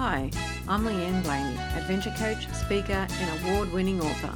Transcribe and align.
Hi, 0.00 0.30
I'm 0.68 0.84
Leanne 0.84 1.24
Blaney, 1.24 1.58
adventure 1.74 2.14
coach, 2.16 2.48
speaker, 2.54 3.08
and 3.10 3.44
award 3.44 3.72
winning 3.72 4.00
author. 4.00 4.32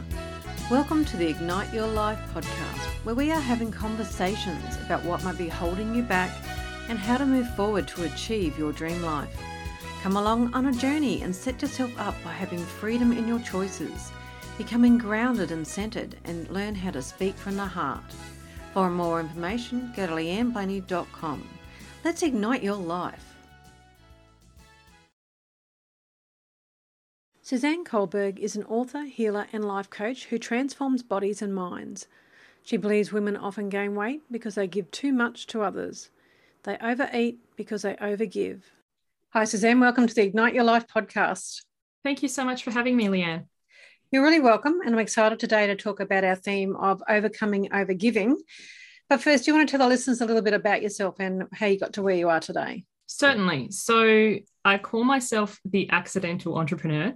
Welcome 0.68 1.04
to 1.04 1.16
the 1.16 1.28
Ignite 1.28 1.72
Your 1.72 1.86
Life 1.86 2.18
podcast, 2.34 2.84
where 3.04 3.14
we 3.14 3.30
are 3.30 3.38
having 3.38 3.70
conversations 3.70 4.76
about 4.84 5.04
what 5.04 5.22
might 5.22 5.38
be 5.38 5.46
holding 5.46 5.94
you 5.94 6.02
back 6.02 6.32
and 6.88 6.98
how 6.98 7.16
to 7.16 7.24
move 7.24 7.48
forward 7.54 7.86
to 7.86 8.02
achieve 8.02 8.58
your 8.58 8.72
dream 8.72 9.02
life. 9.02 9.40
Come 10.02 10.16
along 10.16 10.52
on 10.52 10.66
a 10.66 10.72
journey 10.72 11.22
and 11.22 11.32
set 11.32 11.62
yourself 11.62 11.92
up 11.96 12.16
by 12.24 12.32
having 12.32 12.58
freedom 12.58 13.12
in 13.12 13.28
your 13.28 13.38
choices, 13.38 14.10
becoming 14.58 14.98
grounded 14.98 15.52
and 15.52 15.64
centered, 15.64 16.16
and 16.24 16.50
learn 16.50 16.74
how 16.74 16.90
to 16.90 17.00
speak 17.00 17.36
from 17.36 17.56
the 17.56 17.66
heart. 17.66 18.02
For 18.74 18.90
more 18.90 19.20
information, 19.20 19.92
go 19.94 20.08
to 20.08 20.12
leanneblaney.com. 20.14 21.48
Let's 22.02 22.24
ignite 22.24 22.64
your 22.64 22.74
life. 22.74 23.31
Suzanne 27.52 27.84
Culberg 27.84 28.38
is 28.38 28.56
an 28.56 28.64
author, 28.64 29.04
healer, 29.04 29.46
and 29.52 29.62
life 29.62 29.90
coach 29.90 30.24
who 30.24 30.38
transforms 30.38 31.02
bodies 31.02 31.42
and 31.42 31.54
minds. 31.54 32.06
She 32.62 32.78
believes 32.78 33.12
women 33.12 33.36
often 33.36 33.68
gain 33.68 33.94
weight 33.94 34.22
because 34.30 34.54
they 34.54 34.66
give 34.66 34.90
too 34.90 35.12
much 35.12 35.46
to 35.48 35.60
others. 35.60 36.08
They 36.62 36.78
overeat 36.78 37.40
because 37.54 37.82
they 37.82 37.92
overgive. 37.96 38.62
Hi, 39.34 39.44
Suzanne. 39.44 39.80
Welcome 39.80 40.06
to 40.06 40.14
the 40.14 40.22
Ignite 40.22 40.54
Your 40.54 40.64
Life 40.64 40.86
podcast. 40.86 41.60
Thank 42.02 42.22
you 42.22 42.28
so 42.30 42.42
much 42.42 42.62
for 42.62 42.70
having 42.70 42.96
me, 42.96 43.08
Leanne. 43.08 43.44
You're 44.10 44.22
really 44.22 44.40
welcome. 44.40 44.80
And 44.82 44.94
I'm 44.94 44.98
excited 44.98 45.38
today 45.38 45.66
to 45.66 45.76
talk 45.76 46.00
about 46.00 46.24
our 46.24 46.36
theme 46.36 46.74
of 46.76 47.02
overcoming 47.06 47.68
overgiving. 47.68 48.36
But 49.10 49.20
first, 49.20 49.44
do 49.44 49.50
you 49.50 49.54
want 49.54 49.68
to 49.68 49.76
tell 49.76 49.86
the 49.86 49.92
listeners 49.92 50.22
a 50.22 50.24
little 50.24 50.40
bit 50.40 50.54
about 50.54 50.80
yourself 50.80 51.16
and 51.18 51.48
how 51.52 51.66
you 51.66 51.78
got 51.78 51.92
to 51.92 52.02
where 52.02 52.16
you 52.16 52.30
are 52.30 52.40
today? 52.40 52.86
Certainly. 53.18 53.70
So 53.70 54.36
I 54.64 54.78
call 54.78 55.04
myself 55.04 55.60
the 55.64 55.90
accidental 55.90 56.56
entrepreneur 56.56 57.14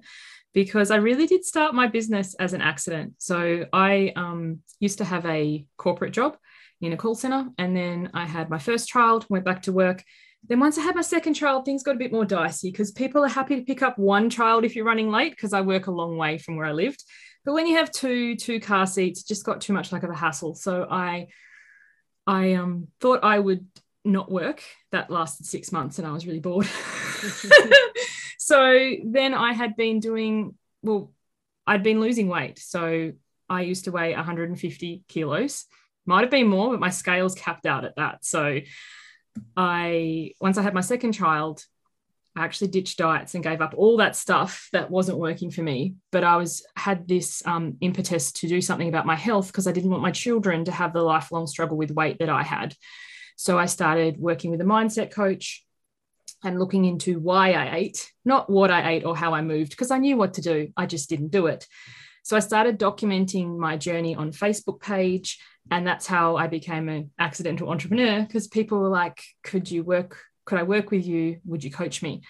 because 0.52 0.90
I 0.90 0.96
really 0.96 1.26
did 1.26 1.44
start 1.44 1.74
my 1.74 1.86
business 1.86 2.34
as 2.34 2.52
an 2.52 2.62
accident. 2.62 3.14
So 3.18 3.66
I 3.72 4.12
um, 4.16 4.60
used 4.80 4.98
to 4.98 5.04
have 5.04 5.26
a 5.26 5.64
corporate 5.76 6.12
job 6.12 6.36
in 6.80 6.92
a 6.92 6.96
call 6.96 7.14
center, 7.14 7.48
and 7.58 7.76
then 7.76 8.10
I 8.14 8.26
had 8.26 8.50
my 8.50 8.58
first 8.58 8.88
child, 8.88 9.26
went 9.30 9.44
back 9.44 9.62
to 9.62 9.72
work. 9.72 10.02
Then 10.48 10.60
once 10.60 10.78
I 10.78 10.82
had 10.82 10.94
my 10.94 11.02
second 11.02 11.34
child, 11.34 11.64
things 11.64 11.82
got 11.82 11.96
a 11.96 11.98
bit 11.98 12.12
more 12.12 12.24
dicey 12.24 12.70
because 12.70 12.92
people 12.92 13.24
are 13.24 13.28
happy 13.28 13.56
to 13.56 13.64
pick 13.64 13.82
up 13.82 13.98
one 13.98 14.30
child 14.30 14.64
if 14.64 14.76
you're 14.76 14.84
running 14.84 15.10
late 15.10 15.32
because 15.32 15.52
I 15.52 15.62
work 15.62 15.86
a 15.86 15.90
long 15.90 16.16
way 16.16 16.38
from 16.38 16.56
where 16.56 16.66
I 16.66 16.72
lived. 16.72 17.02
But 17.44 17.54
when 17.54 17.66
you 17.66 17.76
have 17.76 17.90
two 17.90 18.36
two 18.36 18.60
car 18.60 18.86
seats, 18.86 19.20
it 19.22 19.28
just 19.28 19.44
got 19.44 19.60
too 19.60 19.72
much 19.72 19.92
like 19.92 20.02
of 20.02 20.10
a 20.10 20.14
hassle. 20.14 20.54
So 20.54 20.86
I 20.90 21.28
I 22.26 22.54
um, 22.54 22.88
thought 23.00 23.24
I 23.24 23.38
would 23.38 23.66
not 24.06 24.30
work. 24.30 24.62
That 24.92 25.10
lasted 25.10 25.46
six 25.46 25.72
months 25.72 25.98
and 25.98 26.06
I 26.06 26.12
was 26.12 26.26
really 26.26 26.40
bored. 26.40 26.66
so 28.38 28.94
then 29.04 29.34
I 29.34 29.52
had 29.52 29.76
been 29.76 30.00
doing, 30.00 30.54
well, 30.82 31.12
I'd 31.66 31.82
been 31.82 32.00
losing 32.00 32.28
weight. 32.28 32.58
So 32.58 33.12
I 33.48 33.62
used 33.62 33.84
to 33.84 33.92
weigh 33.92 34.14
150 34.14 35.04
kilos. 35.08 35.64
Might 36.04 36.22
have 36.22 36.30
been 36.30 36.48
more, 36.48 36.70
but 36.70 36.80
my 36.80 36.90
scales 36.90 37.34
capped 37.34 37.66
out 37.66 37.84
at 37.84 37.96
that. 37.96 38.24
So 38.24 38.60
I, 39.56 40.32
once 40.40 40.58
I 40.58 40.62
had 40.62 40.74
my 40.74 40.80
second 40.80 41.12
child, 41.12 41.64
I 42.36 42.44
actually 42.44 42.68
ditched 42.68 42.98
diets 42.98 43.34
and 43.34 43.42
gave 43.42 43.62
up 43.62 43.72
all 43.76 43.96
that 43.96 44.14
stuff 44.14 44.68
that 44.72 44.90
wasn't 44.90 45.18
working 45.18 45.50
for 45.50 45.62
me. 45.62 45.94
But 46.12 46.22
I 46.22 46.36
was 46.36 46.64
had 46.76 47.08
this 47.08 47.42
um, 47.46 47.78
impetus 47.80 48.30
to 48.32 48.46
do 48.46 48.60
something 48.60 48.88
about 48.88 49.06
my 49.06 49.16
health 49.16 49.46
because 49.46 49.66
I 49.66 49.72
didn't 49.72 49.90
want 49.90 50.02
my 50.02 50.10
children 50.10 50.64
to 50.66 50.72
have 50.72 50.92
the 50.92 51.02
lifelong 51.02 51.46
struggle 51.46 51.78
with 51.78 51.90
weight 51.90 52.18
that 52.18 52.28
I 52.28 52.42
had. 52.42 52.74
So 53.36 53.58
I 53.58 53.66
started 53.66 54.18
working 54.18 54.50
with 54.50 54.60
a 54.60 54.64
mindset 54.64 55.12
coach 55.12 55.64
and 56.42 56.58
looking 56.58 56.84
into 56.84 57.18
why 57.18 57.52
I 57.52 57.76
ate, 57.76 58.10
not 58.24 58.50
what 58.50 58.70
I 58.70 58.92
ate 58.92 59.04
or 59.04 59.16
how 59.16 59.34
I 59.34 59.42
moved, 59.42 59.70
because 59.70 59.90
I 59.90 59.98
knew 59.98 60.16
what 60.16 60.34
to 60.34 60.42
do. 60.42 60.72
I 60.76 60.86
just 60.86 61.08
didn't 61.08 61.30
do 61.30 61.46
it. 61.46 61.66
So 62.24 62.36
I 62.36 62.40
started 62.40 62.78
documenting 62.80 63.56
my 63.56 63.76
journey 63.76 64.16
on 64.16 64.32
Facebook 64.32 64.80
page. 64.80 65.38
And 65.70 65.86
that's 65.86 66.06
how 66.06 66.36
I 66.36 66.46
became 66.46 66.88
an 66.88 67.10
accidental 67.18 67.70
entrepreneur 67.70 68.22
because 68.22 68.46
people 68.46 68.78
were 68.78 68.88
like, 68.88 69.22
could 69.42 69.70
you 69.70 69.82
work? 69.82 70.18
Could 70.44 70.58
I 70.58 70.62
work 70.62 70.90
with 70.90 71.04
you? 71.04 71.40
Would 71.44 71.64
you 71.64 71.70
coach 71.70 72.02
me? 72.02 72.22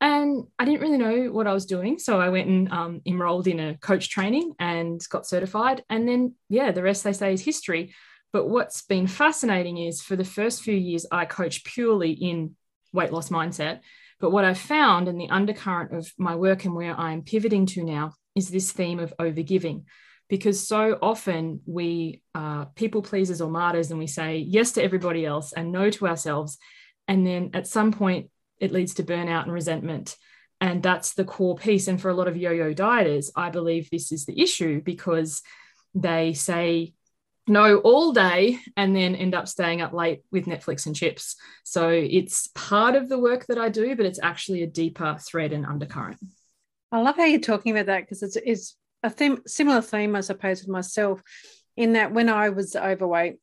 And 0.00 0.44
I 0.58 0.64
didn't 0.64 0.80
really 0.80 0.98
know 0.98 1.32
what 1.32 1.46
I 1.46 1.52
was 1.52 1.66
doing. 1.66 1.98
So 1.98 2.20
I 2.20 2.30
went 2.30 2.48
and 2.48 2.72
um, 2.72 3.02
enrolled 3.06 3.46
in 3.46 3.60
a 3.60 3.76
coach 3.76 4.10
training 4.10 4.54
and 4.58 5.00
got 5.10 5.26
certified. 5.26 5.84
And 5.88 6.08
then, 6.08 6.34
yeah, 6.48 6.72
the 6.72 6.82
rest 6.82 7.04
they 7.04 7.12
say 7.12 7.34
is 7.34 7.42
history. 7.42 7.94
But 8.32 8.48
what's 8.48 8.82
been 8.82 9.06
fascinating 9.06 9.78
is 9.78 10.00
for 10.02 10.16
the 10.16 10.24
first 10.24 10.62
few 10.62 10.74
years, 10.74 11.06
I 11.10 11.26
coached 11.26 11.66
purely 11.66 12.12
in 12.12 12.56
weight 12.92 13.12
loss 13.12 13.28
mindset. 13.28 13.80
But 14.20 14.30
what 14.30 14.44
I've 14.44 14.58
found 14.58 15.08
and 15.08 15.20
the 15.20 15.28
undercurrent 15.28 15.92
of 15.92 16.10
my 16.16 16.36
work 16.36 16.64
and 16.64 16.74
where 16.74 16.98
I'm 16.98 17.22
pivoting 17.22 17.66
to 17.66 17.84
now 17.84 18.12
is 18.34 18.48
this 18.48 18.72
theme 18.72 19.00
of 19.00 19.12
overgiving. 19.18 19.84
Because 20.28 20.66
so 20.66 20.98
often 21.02 21.60
we 21.66 22.22
are 22.34 22.66
people 22.74 23.02
pleasers 23.02 23.42
or 23.42 23.50
martyrs 23.50 23.90
and 23.90 23.98
we 23.98 24.06
say 24.06 24.38
yes 24.38 24.72
to 24.72 24.82
everybody 24.82 25.26
else 25.26 25.52
and 25.52 25.72
no 25.72 25.90
to 25.90 26.06
ourselves. 26.06 26.56
And 27.06 27.26
then 27.26 27.50
at 27.52 27.66
some 27.66 27.92
point, 27.92 28.30
it 28.58 28.72
leads 28.72 28.94
to 28.94 29.02
burnout 29.02 29.42
and 29.42 29.52
resentment. 29.52 30.16
And 30.60 30.82
that's 30.82 31.14
the 31.14 31.24
core 31.24 31.56
piece. 31.56 31.88
And 31.88 32.00
for 32.00 32.08
a 32.08 32.14
lot 32.14 32.28
of 32.28 32.36
yo 32.36 32.52
yo 32.52 32.72
dieters, 32.72 33.30
I 33.34 33.50
believe 33.50 33.90
this 33.90 34.12
is 34.12 34.24
the 34.24 34.40
issue 34.40 34.80
because 34.80 35.42
they 35.94 36.32
say 36.32 36.94
no 37.48 37.78
all 37.78 38.12
day 38.12 38.58
and 38.76 38.94
then 38.94 39.14
end 39.14 39.34
up 39.34 39.48
staying 39.48 39.80
up 39.80 39.92
late 39.92 40.22
with 40.30 40.46
Netflix 40.46 40.86
and 40.86 40.94
chips. 40.94 41.36
So 41.64 41.88
it's 41.88 42.48
part 42.54 42.94
of 42.94 43.08
the 43.08 43.18
work 43.18 43.46
that 43.46 43.58
I 43.58 43.68
do, 43.68 43.96
but 43.96 44.06
it's 44.06 44.20
actually 44.22 44.62
a 44.62 44.66
deeper 44.66 45.16
thread 45.20 45.52
and 45.52 45.66
undercurrent. 45.66 46.18
I 46.92 47.00
love 47.00 47.16
how 47.16 47.24
you're 47.24 47.40
talking 47.40 47.72
about 47.72 47.86
that 47.86 48.02
because 48.02 48.22
it's, 48.22 48.36
it's 48.36 48.76
a 49.02 49.10
theme, 49.10 49.40
similar 49.46 49.80
theme, 49.80 50.14
I 50.14 50.20
suppose, 50.20 50.60
with 50.60 50.68
myself, 50.68 51.22
in 51.76 51.94
that 51.94 52.12
when 52.12 52.28
I 52.28 52.50
was 52.50 52.76
overweight 52.76 53.36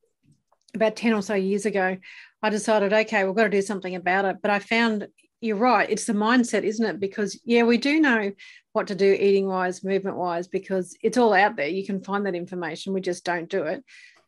about 0.76 0.96
10 0.96 1.14
or 1.14 1.22
so 1.22 1.34
years 1.34 1.66
ago, 1.66 1.98
I 2.42 2.50
decided, 2.50 2.94
okay, 2.94 3.24
we've 3.26 3.36
got 3.36 3.44
to 3.44 3.50
do 3.50 3.62
something 3.62 3.96
about 3.96 4.26
it. 4.26 4.38
But 4.42 4.52
I 4.52 4.60
found 4.60 5.08
you're 5.42 5.58
right. 5.58 5.90
It's 5.90 6.06
the 6.06 6.14
mindset, 6.14 6.64
isn't 6.64 6.86
it? 6.86 7.00
Because, 7.00 7.40
yeah, 7.46 7.64
we 7.64 7.78
do 7.78 8.00
know 8.00 8.32
what 8.74 8.88
to 8.88 8.96
do 8.96 9.12
eating 9.14 9.48
wise, 9.48 9.84
movement 9.84 10.18
wise, 10.18 10.48
because 10.48 10.98
it's 11.02 11.18
all 11.18 11.34
out 11.34 11.56
there. 11.56 11.68
You 11.68 11.86
can 11.86 12.04
find 12.04 12.26
that 12.26 12.36
information. 12.36 12.94
We 12.94 13.02
just 13.02 13.24
don't 13.24 13.50
do 13.50 13.64
it. 13.64 13.84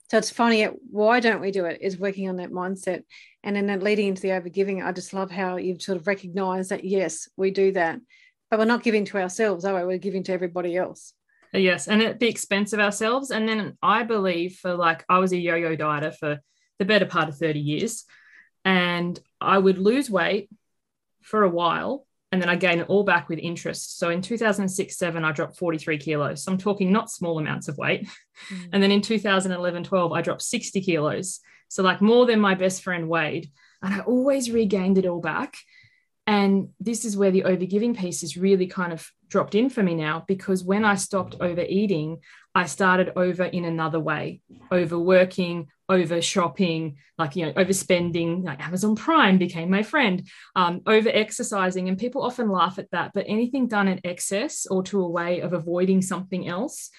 So 0.09 0.17
it's 0.17 0.29
funny, 0.29 0.65
why 0.65 1.21
don't 1.21 1.39
we 1.39 1.51
do 1.51 1.65
it 1.65 1.79
is 1.81 1.97
working 1.97 2.27
on 2.27 2.35
that 2.37 2.51
mindset. 2.51 3.03
And 3.43 3.55
then 3.55 3.79
leading 3.79 4.07
into 4.07 4.21
the 4.21 4.29
overgiving, 4.29 4.85
I 4.85 4.91
just 4.91 5.13
love 5.13 5.31
how 5.31 5.55
you've 5.55 5.81
sort 5.81 5.97
of 5.97 6.05
recognized 6.05 6.71
that, 6.71 6.83
yes, 6.83 7.29
we 7.37 7.51
do 7.51 7.71
that, 7.73 7.99
but 8.49 8.59
we're 8.59 8.65
not 8.65 8.83
giving 8.83 9.05
to 9.05 9.17
ourselves, 9.19 9.63
are 9.63 9.73
we? 9.73 9.85
We're 9.85 9.97
giving 9.99 10.23
to 10.23 10.33
everybody 10.33 10.75
else. 10.75 11.13
Yes. 11.53 11.87
And 11.87 12.01
at 12.01 12.19
the 12.19 12.27
expense 12.27 12.73
of 12.73 12.79
ourselves. 12.79 13.31
And 13.31 13.47
then 13.47 13.77
I 13.81 14.03
believe 14.03 14.57
for 14.61 14.73
like, 14.73 15.05
I 15.07 15.19
was 15.19 15.31
a 15.31 15.37
yo 15.37 15.55
yo 15.55 15.75
dieter 15.75 16.15
for 16.15 16.39
the 16.79 16.85
better 16.85 17.05
part 17.05 17.29
of 17.29 17.37
30 17.37 17.59
years. 17.59 18.05
And 18.63 19.19
I 19.39 19.57
would 19.57 19.77
lose 19.77 20.09
weight 20.09 20.49
for 21.21 21.43
a 21.43 21.49
while 21.49 22.05
and 22.31 22.41
then 22.41 22.49
I 22.49 22.55
gain 22.55 22.79
it 22.79 22.87
all 22.87 23.03
back 23.03 23.27
with 23.27 23.39
interest. 23.39 23.99
So 23.99 24.09
in 24.09 24.21
2006 24.21 24.97
7, 24.97 25.25
I 25.25 25.31
dropped 25.33 25.57
43 25.57 25.97
kilos. 25.97 26.43
So 26.43 26.51
I'm 26.51 26.57
talking 26.57 26.91
not 26.91 27.11
small 27.11 27.37
amounts 27.37 27.67
of 27.67 27.77
weight. 27.77 28.07
Mm. 28.49 28.69
And 28.73 28.81
then 28.81 28.91
in 28.91 29.01
2011 29.01 29.83
12, 29.83 30.11
I 30.11 30.21
dropped 30.21 30.41
60 30.41 30.81
kilos. 30.81 31.41
So, 31.67 31.83
like 31.83 32.01
more 32.01 32.25
than 32.25 32.39
my 32.39 32.55
best 32.55 32.83
friend 32.83 33.09
weighed. 33.09 33.51
And 33.81 33.93
I 33.93 33.99
always 33.99 34.51
regained 34.51 34.97
it 34.97 35.05
all 35.05 35.19
back. 35.19 35.57
And 36.27 36.69
this 36.79 37.03
is 37.03 37.17
where 37.17 37.31
the 37.31 37.43
overgiving 37.43 37.97
piece 37.97 38.23
is 38.23 38.37
really 38.37 38.67
kind 38.67 38.93
of 38.93 39.09
dropped 39.27 39.55
in 39.55 39.69
for 39.69 39.83
me 39.83 39.95
now 39.95 40.23
because 40.27 40.63
when 40.63 40.85
I 40.85 40.95
stopped 40.95 41.35
overeating, 41.39 42.19
I 42.53 42.65
started 42.65 43.13
over 43.15 43.43
in 43.43 43.63
another 43.63 43.99
way, 43.99 44.41
overworking, 44.71 45.67
over 45.87 46.21
shopping, 46.21 46.97
like, 47.17 47.35
you 47.35 47.45
know, 47.45 47.53
overspending, 47.53 48.43
like 48.43 48.65
Amazon 48.65 48.95
Prime 48.95 49.37
became 49.37 49.69
my 49.69 49.83
friend, 49.83 50.27
um, 50.55 50.81
over 50.85 51.09
exercising. 51.09 51.87
And 51.87 51.97
people 51.97 52.23
often 52.23 52.49
laugh 52.49 52.77
at 52.77 52.91
that. 52.91 53.11
But 53.13 53.25
anything 53.27 53.67
done 53.67 53.87
in 53.87 54.01
excess 54.03 54.65
or 54.69 54.83
to 54.83 55.01
a 55.01 55.09
way 55.09 55.39
of 55.39 55.53
avoiding 55.53 56.01
something 56.01 56.47
else 56.47 56.89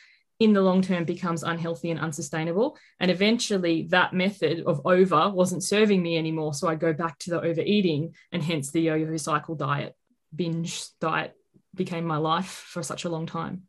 in 0.41 0.55
the 0.55 0.63
long 0.63 0.83
term 0.83 1.05
becomes 1.05 1.43
unhealthy 1.43 1.91
and 1.91 2.01
unsustainable. 2.01 2.77
And 2.99 3.11
eventually, 3.11 3.87
that 3.91 4.13
method 4.13 4.65
of 4.67 4.81
over 4.85 5.31
wasn't 5.31 5.63
serving 5.63 6.03
me 6.03 6.17
anymore. 6.17 6.55
So 6.55 6.67
I 6.67 6.75
go 6.75 6.93
back 6.93 7.19
to 7.21 7.31
the 7.31 7.41
overeating 7.41 8.15
and 8.33 8.43
hence 8.43 8.71
the 8.71 8.81
yo 8.81 8.95
yo 8.95 9.17
cycle 9.19 9.55
diet, 9.55 9.95
binge 10.35 10.83
diet 11.01 11.35
became 11.75 12.05
my 12.05 12.17
life 12.17 12.67
for 12.69 12.83
such 12.83 13.05
a 13.05 13.09
long 13.09 13.27
time. 13.27 13.63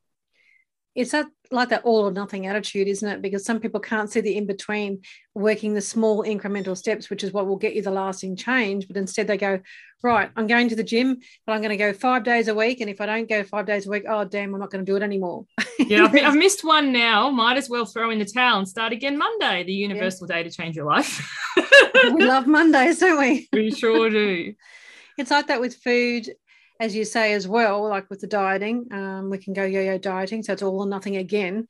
It's 0.96 1.12
that 1.12 1.28
like 1.54 1.70
that 1.70 1.84
all 1.84 2.06
or 2.06 2.12
nothing 2.12 2.48
attitude, 2.48 2.88
isn't 2.88 3.08
it? 3.08 3.22
Because 3.22 3.46
some 3.46 3.60
people 3.60 3.80
can't 3.80 4.12
see 4.12 4.22
the 4.22 4.36
in 4.36 4.46
between 4.46 5.02
working 5.36 5.74
the 5.74 5.82
small 5.82 6.24
incremental 6.24 6.78
steps, 6.78 7.10
which 7.10 7.24
is 7.24 7.32
what 7.32 7.48
will 7.48 7.58
get 7.58 7.76
you 7.76 7.82
the 7.82 7.92
lasting 7.92 8.36
change. 8.36 8.88
But 8.88 8.98
instead, 8.98 9.28
they 9.28 9.38
go, 9.38 9.60
right, 10.02 10.30
I'm 10.36 10.48
going 10.48 10.70
to 10.70 10.76
the 10.76 10.84
gym, 10.84 11.20
but 11.46 11.54
I'm 11.54 11.62
going 11.62 11.70
to 11.70 11.78
go 11.78 11.94
five 11.94 12.24
days 12.24 12.48
a 12.48 12.56
week. 12.56 12.82
And 12.82 12.90
if 12.90 13.00
I 13.00 13.06
don't 13.06 13.30
go 13.30 13.44
five 13.44 13.66
days 13.66 13.88
a 13.88 13.90
week, 13.90 14.04
oh, 14.10 14.26
damn, 14.26 14.54
I'm 14.54 14.60
not 14.60 14.72
going 14.72 14.86
to 14.86 14.92
do 14.92 14.96
it 14.96 15.04
anymore. 15.04 15.46
yeah, 15.80 16.06
I've, 16.06 16.16
I've, 16.16 16.36
missed 16.36 16.64
one 16.64 16.92
now. 16.92 17.30
Might 17.30 17.58
as 17.58 17.70
well 17.70 17.86
throw 17.86 18.10
in 18.10 18.20
the 18.20 18.26
towel 18.26 18.58
and 18.58 18.68
start 18.68 18.92
again 18.92 19.18
Monday, 19.18 19.64
the 19.64 19.74
universal 19.74 20.28
yeah. 20.30 20.38
day 20.38 20.44
to 20.44 20.52
change 20.52 20.76
your 20.76 20.86
life. 20.86 21.28
we 22.14 22.24
love 22.24 22.48
Mondays, 22.48 23.00
don't 23.00 23.20
we? 23.20 23.48
we 23.54 23.72
sure 23.72 24.10
do. 24.10 24.54
It's 25.18 25.32
like 25.32 25.48
that 25.48 25.62
with 25.62 25.76
food 25.76 26.28
as 26.80 26.96
you 26.96 27.06
say 27.06 27.34
as 27.34 27.48
well, 27.48 27.88
like 27.88 28.10
with 28.10 28.20
the 28.20 28.28
dieting, 28.28 28.88
um, 28.92 29.30
we 29.30 29.38
can 29.38 29.54
go 29.54 29.64
yo-yo 29.64 29.98
dieting, 29.98 30.44
so 30.44 30.54
it's 30.54 30.64
all 30.64 30.80
or 30.80 30.86
nothing 30.86 31.18
again. 31.18 31.68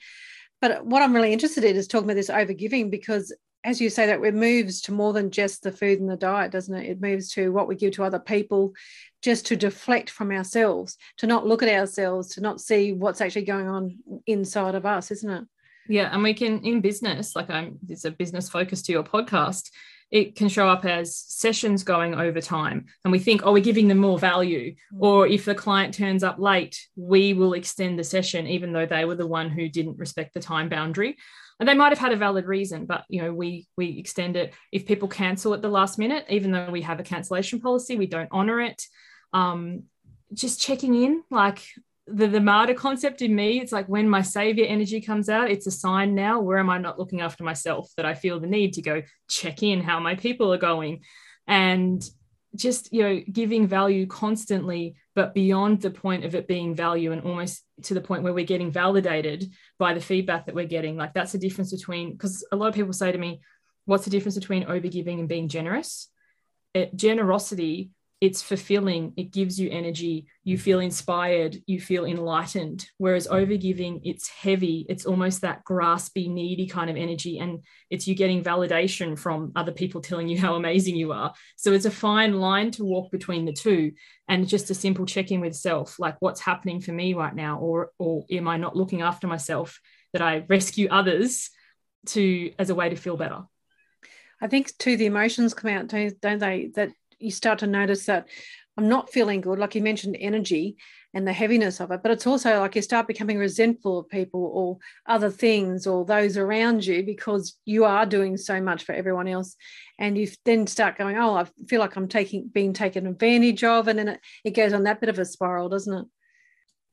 But 0.61 0.85
what 0.85 1.01
I'm 1.01 1.13
really 1.13 1.33
interested 1.33 1.63
in 1.63 1.75
is 1.75 1.87
talking 1.87 2.05
about 2.05 2.15
this 2.15 2.29
overgiving 2.29 2.89
because 2.89 3.33
as 3.63 3.79
you 3.79 3.89
say, 3.89 4.07
that 4.07 4.21
it 4.21 4.33
moves 4.33 4.81
to 4.81 4.91
more 4.91 5.13
than 5.13 5.31
just 5.31 5.63
the 5.63 5.71
food 5.71 5.99
and 5.99 6.09
the 6.09 6.17
diet, 6.17 6.51
doesn't 6.51 6.75
it? 6.75 6.89
It 6.89 7.01
moves 7.01 7.31
to 7.33 7.51
what 7.51 7.67
we 7.67 7.75
give 7.75 7.93
to 7.93 8.03
other 8.03 8.19
people, 8.19 8.73
just 9.21 9.45
to 9.47 9.55
deflect 9.55 10.09
from 10.09 10.31
ourselves, 10.31 10.97
to 11.17 11.27
not 11.27 11.47
look 11.47 11.63
at 11.63 11.69
ourselves, 11.69 12.35
to 12.35 12.41
not 12.41 12.59
see 12.59 12.91
what's 12.91 13.21
actually 13.21 13.45
going 13.45 13.69
on 13.69 13.97
inside 14.27 14.75
of 14.75 14.85
us, 14.85 15.11
isn't 15.11 15.29
it? 15.29 15.43
Yeah, 15.87 16.09
and 16.11 16.23
we 16.23 16.33
can 16.33 16.59
in 16.65 16.81
business, 16.81 17.35
like 17.35 17.49
I'm, 17.49 17.77
it's 17.87 18.05
a 18.05 18.11
business 18.11 18.49
focus 18.49 18.81
to 18.83 18.91
your 18.91 19.03
podcast. 19.03 19.69
It 20.13 20.35
can 20.35 20.47
show 20.47 20.69
up 20.69 20.85
as 20.85 21.17
sessions 21.17 21.83
going 21.83 22.13
over 22.13 22.39
time, 22.39 22.85
and 23.03 23.11
we 23.11 23.19
think, 23.19 23.41
oh, 23.43 23.51
we're 23.51 23.63
giving 23.63 23.87
them 23.87 23.97
more 23.97 24.19
value. 24.19 24.75
Mm. 24.93 24.97
Or 24.99 25.27
if 25.27 25.45
the 25.45 25.55
client 25.55 25.93
turns 25.95 26.23
up 26.23 26.37
late, 26.37 26.87
we 26.95 27.33
will 27.33 27.53
extend 27.53 27.97
the 27.97 28.03
session, 28.03 28.45
even 28.47 28.71
though 28.71 28.85
they 28.85 29.05
were 29.05 29.15
the 29.15 29.27
one 29.27 29.49
who 29.49 29.67
didn't 29.67 29.97
respect 29.97 30.33
the 30.33 30.39
time 30.39 30.69
boundary 30.69 31.17
and 31.59 31.69
they 31.69 31.75
might 31.75 31.91
have 31.91 31.99
had 31.99 32.11
a 32.11 32.17
valid 32.17 32.45
reason 32.45 32.85
but 32.85 33.03
you 33.09 33.21
know 33.21 33.33
we 33.33 33.67
we 33.77 33.97
extend 33.99 34.35
it 34.35 34.53
if 34.71 34.85
people 34.85 35.07
cancel 35.07 35.53
at 35.53 35.61
the 35.61 35.69
last 35.69 35.97
minute 35.99 36.25
even 36.29 36.51
though 36.51 36.69
we 36.69 36.81
have 36.81 36.99
a 36.99 37.03
cancellation 37.03 37.59
policy 37.59 37.95
we 37.95 38.07
don't 38.07 38.29
honor 38.31 38.59
it 38.59 38.81
um, 39.33 39.83
just 40.33 40.61
checking 40.61 40.95
in 40.95 41.23
like 41.29 41.63
the 42.07 42.27
the 42.27 42.41
martyr 42.41 42.73
concept 42.73 43.21
in 43.21 43.33
me 43.33 43.61
it's 43.61 43.71
like 43.71 43.87
when 43.87 44.09
my 44.09 44.21
savior 44.21 44.65
energy 44.65 44.99
comes 44.99 45.29
out 45.29 45.49
it's 45.49 45.67
a 45.67 45.71
sign 45.71 46.13
now 46.13 46.39
where 46.39 46.57
am 46.57 46.69
i 46.69 46.77
not 46.77 46.99
looking 46.99 47.21
after 47.21 47.45
myself 47.45 47.89
that 47.95 48.05
i 48.05 48.13
feel 48.13 48.41
the 48.41 48.47
need 48.47 48.73
to 48.73 48.81
go 48.81 49.01
check 49.33 49.63
in 49.63 49.81
how 49.81 49.99
my 49.99 50.15
people 50.15 50.53
are 50.53 50.57
going. 50.57 51.01
And 51.47 52.03
just 52.55 52.93
you 52.93 53.01
know 53.01 53.19
giving 53.31 53.65
value 53.65 54.05
constantly 54.05 54.95
but 55.15 55.33
beyond 55.33 55.81
the 55.81 55.89
point 55.89 56.23
of 56.23 56.35
it 56.35 56.47
being 56.47 56.75
value 56.75 57.11
and 57.11 57.23
almost 57.23 57.63
to 57.81 57.95
the 57.95 58.01
point 58.01 58.21
where 58.21 58.33
we're 58.33 58.45
getting 58.45 58.69
validated 58.69 59.51
by 59.79 59.95
the 59.95 59.99
feedback 59.99 60.45
that 60.45 60.53
we're 60.53 60.65
getting. 60.65 60.95
Like 60.95 61.13
that's 61.13 61.31
the 61.31 61.39
difference 61.39 61.71
between 61.71 62.11
because 62.11 62.45
a 62.51 62.55
lot 62.55 62.67
of 62.67 62.75
people 62.75 62.93
say 62.93 63.11
to 63.11 63.17
me 63.17 63.41
what's 63.85 64.05
the 64.05 64.11
difference 64.11 64.35
between 64.35 64.65
overgiving 64.65 65.19
and 65.19 65.27
being 65.27 65.49
generous? 65.49 66.09
It, 66.73 66.95
generosity 66.95 67.89
it's 68.23 68.41
fulfilling. 68.41 69.11
It 69.17 69.33
gives 69.33 69.59
you 69.59 69.69
energy. 69.69 70.27
You 70.45 70.57
feel 70.57 70.77
mm-hmm. 70.77 70.85
inspired. 70.85 71.57
You 71.67 71.81
feel 71.81 72.05
enlightened. 72.05 72.87
Whereas 72.97 73.27
overgiving 73.27 73.99
it's 74.05 74.29
heavy. 74.29 74.85
It's 74.87 75.05
almost 75.05 75.41
that 75.41 75.65
graspy 75.65 76.31
needy 76.31 76.65
kind 76.65 76.89
of 76.89 76.95
energy 76.95 77.39
and 77.39 77.65
it's 77.89 78.07
you 78.07 78.15
getting 78.15 78.41
validation 78.41 79.19
from 79.19 79.51
other 79.57 79.73
people 79.73 79.99
telling 79.99 80.29
you 80.29 80.37
how 80.45 80.55
amazing 80.55 80.95
you 80.95 81.11
are. 81.11 81.33
So 81.57 81.73
it's 81.73 81.83
a 81.83 81.91
fine 81.91 82.39
line 82.39 82.71
to 82.71 82.85
walk 82.85 83.11
between 83.11 83.43
the 83.43 83.51
two 83.51 83.91
and 84.29 84.47
just 84.47 84.69
a 84.69 84.73
simple 84.73 85.05
check 85.05 85.29
in 85.31 85.41
with 85.41 85.53
self 85.53 85.99
like 85.99 86.15
what's 86.21 86.39
happening 86.39 86.79
for 86.79 86.93
me 86.93 87.13
right 87.13 87.35
now? 87.35 87.59
Or 87.59 87.91
or 87.99 88.23
am 88.31 88.47
i 88.47 88.55
not 88.55 88.77
looking 88.77 89.01
after 89.01 89.27
myself 89.27 89.81
that 90.13 90.21
i 90.21 90.45
rescue 90.47 90.87
others 90.89 91.49
to 92.05 92.53
as 92.57 92.69
a 92.69 92.75
way 92.75 92.87
to 92.87 92.95
feel 92.95 93.17
better? 93.17 93.43
I 94.43 94.47
think 94.47 94.77
too 94.77 94.97
the 94.97 95.05
emotions 95.05 95.53
come 95.53 95.71
out, 95.71 95.89
too, 95.89 96.11
don't 96.21 96.39
they? 96.39 96.69
That 96.75 96.89
you 97.23 97.31
start 97.31 97.59
to 97.59 97.67
notice 97.67 98.05
that 98.05 98.27
I'm 98.77 98.89
not 98.89 99.11
feeling 99.11 99.41
good. 99.41 99.59
Like 99.59 99.75
you 99.75 99.81
mentioned, 99.81 100.17
energy 100.19 100.77
and 101.13 101.27
the 101.27 101.33
heaviness 101.33 101.79
of 101.79 101.91
it, 101.91 102.01
but 102.01 102.11
it's 102.11 102.25
also 102.25 102.59
like 102.59 102.75
you 102.75 102.81
start 102.81 103.07
becoming 103.07 103.37
resentful 103.37 103.99
of 103.99 104.09
people 104.09 104.49
or 104.51 104.77
other 105.05 105.29
things 105.29 105.85
or 105.85 106.05
those 106.05 106.37
around 106.37 106.83
you 106.83 107.03
because 107.03 107.55
you 107.65 107.85
are 107.85 108.05
doing 108.05 108.35
so 108.35 108.59
much 108.59 108.83
for 108.83 108.93
everyone 108.93 109.27
else. 109.27 109.55
And 109.99 110.17
you 110.17 110.27
then 110.43 110.65
start 110.65 110.97
going, 110.97 111.17
Oh, 111.17 111.35
I 111.35 111.45
feel 111.67 111.79
like 111.79 111.95
I'm 111.95 112.07
taking 112.07 112.49
being 112.51 112.73
taken 112.73 113.05
advantage 113.05 113.63
of. 113.63 113.87
And 113.87 113.99
then 113.99 114.07
it, 114.07 114.19
it 114.43 114.51
goes 114.51 114.73
on 114.73 114.83
that 114.83 114.99
bit 114.99 115.09
of 115.09 115.19
a 115.19 115.25
spiral, 115.25 115.69
doesn't 115.69 115.93
it? 115.93 116.05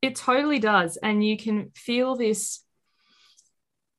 It 0.02 0.16
totally 0.16 0.58
does. 0.58 0.98
And 1.02 1.24
you 1.24 1.38
can 1.38 1.70
feel 1.74 2.14
this 2.14 2.62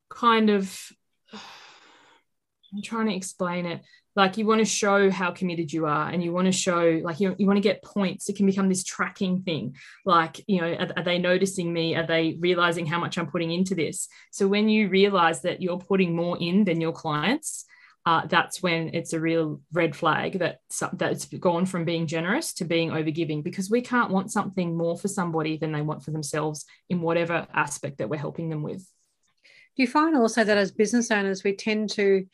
kind 0.10 0.52
of 0.52 0.80
I'm 1.34 2.84
trying 2.84 3.08
to 3.08 3.16
explain 3.16 3.66
it 3.66 3.82
like 4.16 4.38
you 4.38 4.46
want 4.46 4.60
to 4.60 4.66
show 4.66 5.10
how 5.10 5.32
committed 5.32 5.72
you 5.72 5.86
are 5.86 6.10
and 6.10 6.24
you 6.24 6.34
want 6.34 6.46
to 6.46 6.52
show 6.52 7.00
like 7.04 7.20
you, 7.20 7.36
you 7.38 7.48
want 7.48 7.58
to 7.58 7.62
get 7.62 7.84
points 7.84 8.28
it 8.28 8.36
can 8.36 8.46
become 8.46 8.70
this 8.70 8.84
tracking 8.84 9.42
thing. 9.42 9.76
Like 10.06 10.42
you 10.48 10.62
know 10.62 10.74
are, 10.74 10.90
are, 10.98 11.04
they 11.04 11.18
noticing 11.18 11.72
me? 11.72 11.96
Are 11.96 12.06
they 12.06 12.38
realizing 12.40 12.86
how 12.86 13.00
much 13.00 13.18
i'm 13.18 13.28
putting 13.28 13.52
into 13.52 13.76
this? 13.76 14.08
So 14.32 14.48
when 14.48 14.70
you 14.70 14.90
realize 14.90 15.42
that 15.42 15.62
you're 15.62 15.78
putting 15.78 16.16
more 16.16 16.38
in 16.40 16.66
than 16.66 16.82
your 16.82 16.94
clients 16.94 17.66
uh, 18.06 18.26
that's 18.26 18.64
when 18.64 18.90
it's 18.94 19.14
a 19.14 19.20
real 19.20 19.62
red 19.72 19.96
flag 19.96 20.40
that 20.40 20.60
that's 20.94 21.26
gone 21.26 21.66
from 21.68 21.86
being 21.86 22.08
generous 22.08 22.54
to 22.54 22.66
being 22.66 22.90
overgiving 22.90 23.44
because 23.44 23.70
we 23.70 23.82
can't 23.82 24.10
want 24.10 24.32
something 24.32 24.76
more 24.76 24.98
for 24.98 25.08
somebody 25.08 25.58
than 25.58 25.72
they 25.72 25.82
want 25.82 26.04
for 26.04 26.10
themselves 26.10 26.66
in 26.90 27.02
whatever 27.02 27.46
aspect 27.54 28.00
that 28.00 28.10
we're 28.10 28.18
helping 28.18 28.50
them 28.50 28.64
with. 28.64 28.80
Do 29.78 29.84
you 29.84 29.88
find 29.88 30.18
also 30.18 30.44
that 30.44 30.58
as 30.58 30.72
business 30.72 31.12
owners 31.12 31.44
we 31.44 31.56
tend 31.56 31.92
to 31.92 32.26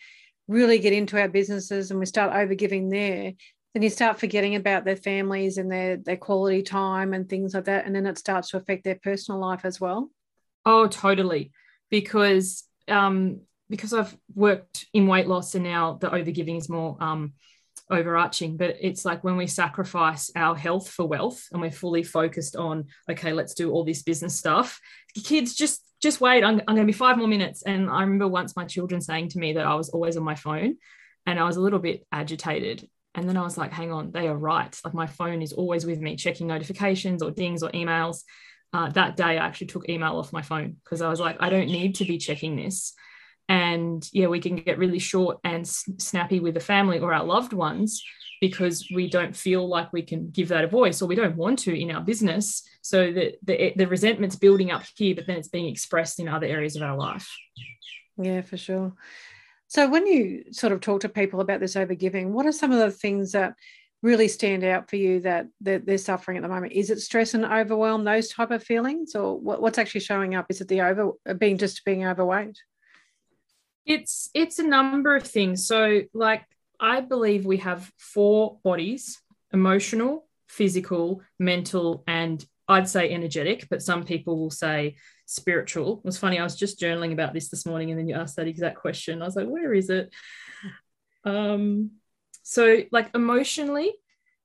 really 0.48 0.80
get 0.80 0.94
into 0.94 1.20
our 1.20 1.28
businesses 1.28 1.92
and 1.92 2.00
we 2.00 2.06
start 2.06 2.34
overgiving 2.34 2.90
there, 2.90 3.34
then 3.74 3.84
you 3.84 3.90
start 3.90 4.20
forgetting 4.20 4.56
about 4.56 4.86
their 4.86 4.96
families 4.96 5.58
and 5.58 5.72
their 5.72 5.98
their 5.98 6.18
quality 6.18 6.64
time 6.64 7.14
and 7.14 7.30
things 7.30 7.54
like 7.54 7.66
that, 7.66 7.86
and 7.86 7.96
then 7.96 8.06
it 8.06 8.18
starts 8.18 8.50
to 8.50 8.58
affect 8.58 8.84
their 8.84 9.00
personal 9.02 9.40
life 9.40 9.62
as 9.64 9.80
well. 9.80 10.10
Oh, 10.66 10.88
totally. 10.88 11.52
Because 11.90 12.64
um, 12.88 13.42
because 13.70 13.94
I've 13.94 14.16
worked 14.34 14.86
in 14.94 15.08
weight 15.08 15.28
loss 15.28 15.56
and 15.56 15.64
now 15.64 15.94
the 16.00 16.10
overgiving 16.10 16.58
is 16.58 16.70
more 16.70 16.98
um, 17.00 17.34
overarching, 17.90 18.58
but 18.58 18.76
it's 18.82 19.06
like 19.06 19.24
when 19.24 19.38
we 19.38 19.48
sacrifice 19.48 20.32
our 20.36 20.56
health 20.56 20.90
for 20.90 21.06
wealth 21.06 21.48
and 21.52 21.62
we're 21.62 21.72
fully 21.72 22.04
focused 22.04 22.56
on, 22.56 22.86
okay, 23.10 23.34
let's 23.34 23.54
do 23.54 23.72
all 23.72 23.84
this 23.84 24.04
business 24.04 24.36
stuff. 24.36 24.80
Kids 25.24 25.56
just 25.56 25.87
just 26.02 26.22
wait, 26.22 26.44
I'm, 26.44 26.62
I'm 26.68 26.76
going 26.76 26.88
to 26.88 26.92
be 26.92 26.92
five 26.92 27.18
more 27.18 27.28
minutes. 27.28 27.64
And 27.64 27.90
I 27.90 28.02
remember 28.02 28.28
once 28.28 28.56
my 28.56 28.66
children 28.66 29.02
saying 29.02 29.30
to 29.30 29.40
me 29.40 29.54
that 29.54 29.66
I 29.66 29.76
was 29.76 29.90
always 29.90 30.18
on 30.18 30.24
my 30.24 30.36
phone 30.36 30.78
and 31.26 31.40
I 31.40 31.44
was 31.44 31.58
a 31.58 31.62
little 31.62 31.80
bit 31.80 32.06
agitated. 32.12 32.88
And 33.16 33.28
then 33.28 33.38
I 33.38 33.42
was 33.42 33.58
like, 33.58 33.72
hang 33.72 33.92
on, 33.92 34.12
they 34.12 34.28
are 34.28 34.38
right. 34.38 34.80
Like 34.86 34.94
my 34.94 35.08
phone 35.08 35.42
is 35.42 35.54
always 35.54 35.86
with 35.86 36.00
me, 36.00 36.16
checking 36.16 36.48
notifications 36.48 37.24
or 37.24 37.32
dings 37.32 37.64
or 37.64 37.72
emails. 37.72 38.24
Uh, 38.74 38.90
that 38.92 39.18
day, 39.18 39.24
I 39.24 39.36
actually 39.36 39.68
took 39.68 39.90
email 39.90 40.18
off 40.18 40.34
my 40.34 40.44
phone 40.44 40.78
because 40.84 41.02
I 41.02 41.10
was 41.10 41.20
like, 41.20 41.38
I 41.40 41.50
don't 41.50 41.68
need 41.68 41.96
to 41.96 42.06
be 42.06 42.18
checking 42.18 42.56
this. 42.56 42.94
And 43.50 44.08
yeah, 44.12 44.28
we 44.28 44.40
can 44.40 44.58
get 44.58 44.78
really 44.78 45.00
short 45.00 45.40
and 45.44 45.68
snappy 45.68 46.40
with 46.40 46.54
the 46.54 46.60
family 46.60 47.00
or 47.00 47.14
our 47.14 47.24
loved 47.24 47.54
ones 47.54 48.04
because 48.40 48.88
we 48.94 49.10
don't 49.10 49.36
feel 49.36 49.68
like 49.68 49.92
we 49.92 50.02
can 50.02 50.30
give 50.30 50.50
that 50.50 50.64
a 50.64 50.68
voice 50.68 51.02
or 51.02 51.08
we 51.08 51.16
don't 51.16 51.36
want 51.36 51.60
to 51.60 51.80
in 51.80 51.92
our 51.92 52.02
business. 52.02 52.64
So 52.82 53.12
that 53.12 53.38
the, 53.44 53.74
the 53.76 53.88
resentment's 53.88 54.36
building 54.36 54.72
up 54.72 54.84
here 54.96 55.16
but 55.16 55.28
then 55.28 55.38
it's 55.38 55.48
being 55.48 55.68
expressed 55.68 56.20
in 56.20 56.28
other 56.28 56.48
areas 56.48 56.76
of 56.76 56.84
our 56.84 56.98
life. 56.98 57.30
Yeah 58.18 58.42
for 58.42 58.58
sure. 58.58 58.94
So 59.68 59.90
when 59.90 60.08
you 60.08 60.46
sort 60.52 60.72
of 60.72 60.82
talk 60.82 61.02
to 61.02 61.10
people 61.10 61.42
about 61.42 61.60
this 61.60 61.76
overgiving 61.76 62.28
what 62.28 62.46
are 62.46 62.52
some 62.52 62.72
of 62.72 62.80
the 62.80 62.92
things 62.92 63.32
that 63.34 63.56
really 64.04 64.28
stand 64.28 64.64
out 64.64 64.90
for 64.90 64.96
you 64.96 65.20
that 65.22 65.48
they're, 65.60 65.80
they're 65.80 65.98
suffering 65.98 66.38
at 66.38 66.44
the 66.44 66.50
moment? 66.50 66.74
Is 66.74 66.90
it 66.90 67.00
stress 67.00 67.34
and 67.34 67.46
overwhelm 67.46 68.04
those 68.04 68.30
type 68.30 68.52
of 68.52 68.64
feelings 68.64 69.16
or 69.16 69.40
what, 69.40 69.62
what's 69.62 69.78
actually 69.78 70.02
showing 70.02 70.36
up? 70.36 70.46
Is 70.50 70.62
it 70.62 70.68
the 70.68 70.82
over 70.82 71.14
being 71.38 71.58
just 71.58 71.84
being 71.84 72.06
overweight? 72.06 72.58
It's 73.86 74.30
it's 74.34 74.60
a 74.60 74.68
number 74.68 75.16
of 75.16 75.24
things. 75.24 75.66
So 75.66 76.02
like 76.14 76.44
I 76.80 77.02
believe 77.02 77.46
we 77.46 77.58
have 77.58 77.92
four 77.98 78.60
bodies 78.64 79.20
emotional, 79.54 80.28
physical, 80.48 81.22
mental, 81.40 82.04
and 82.06 82.46
I'd 82.68 82.90
say 82.90 83.14
energetic, 83.14 83.68
but 83.70 83.82
some 83.82 84.04
people 84.04 84.38
will 84.38 84.52
say 84.52 84.98
spiritual. 85.26 86.00
It 86.00 86.06
was 86.06 86.18
funny, 86.18 86.38
I 86.38 86.44
was 86.44 86.56
just 86.56 86.80
journaling 86.80 87.14
about 87.14 87.34
this 87.34 87.50
this 87.50 87.66
morning, 87.66 87.92
and 87.92 88.00
then 88.00 88.08
you 88.10 88.16
asked 88.16 88.36
that 88.36 88.48
exact 88.48 88.78
question. 88.78 89.22
I 89.22 89.26
was 89.26 89.36
like, 89.36 89.48
where 89.48 89.74
is 89.74 89.90
it? 89.90 90.14
Um, 91.24 91.92
so, 92.44 92.84
like, 92.92 93.10
emotionally, 93.16 93.94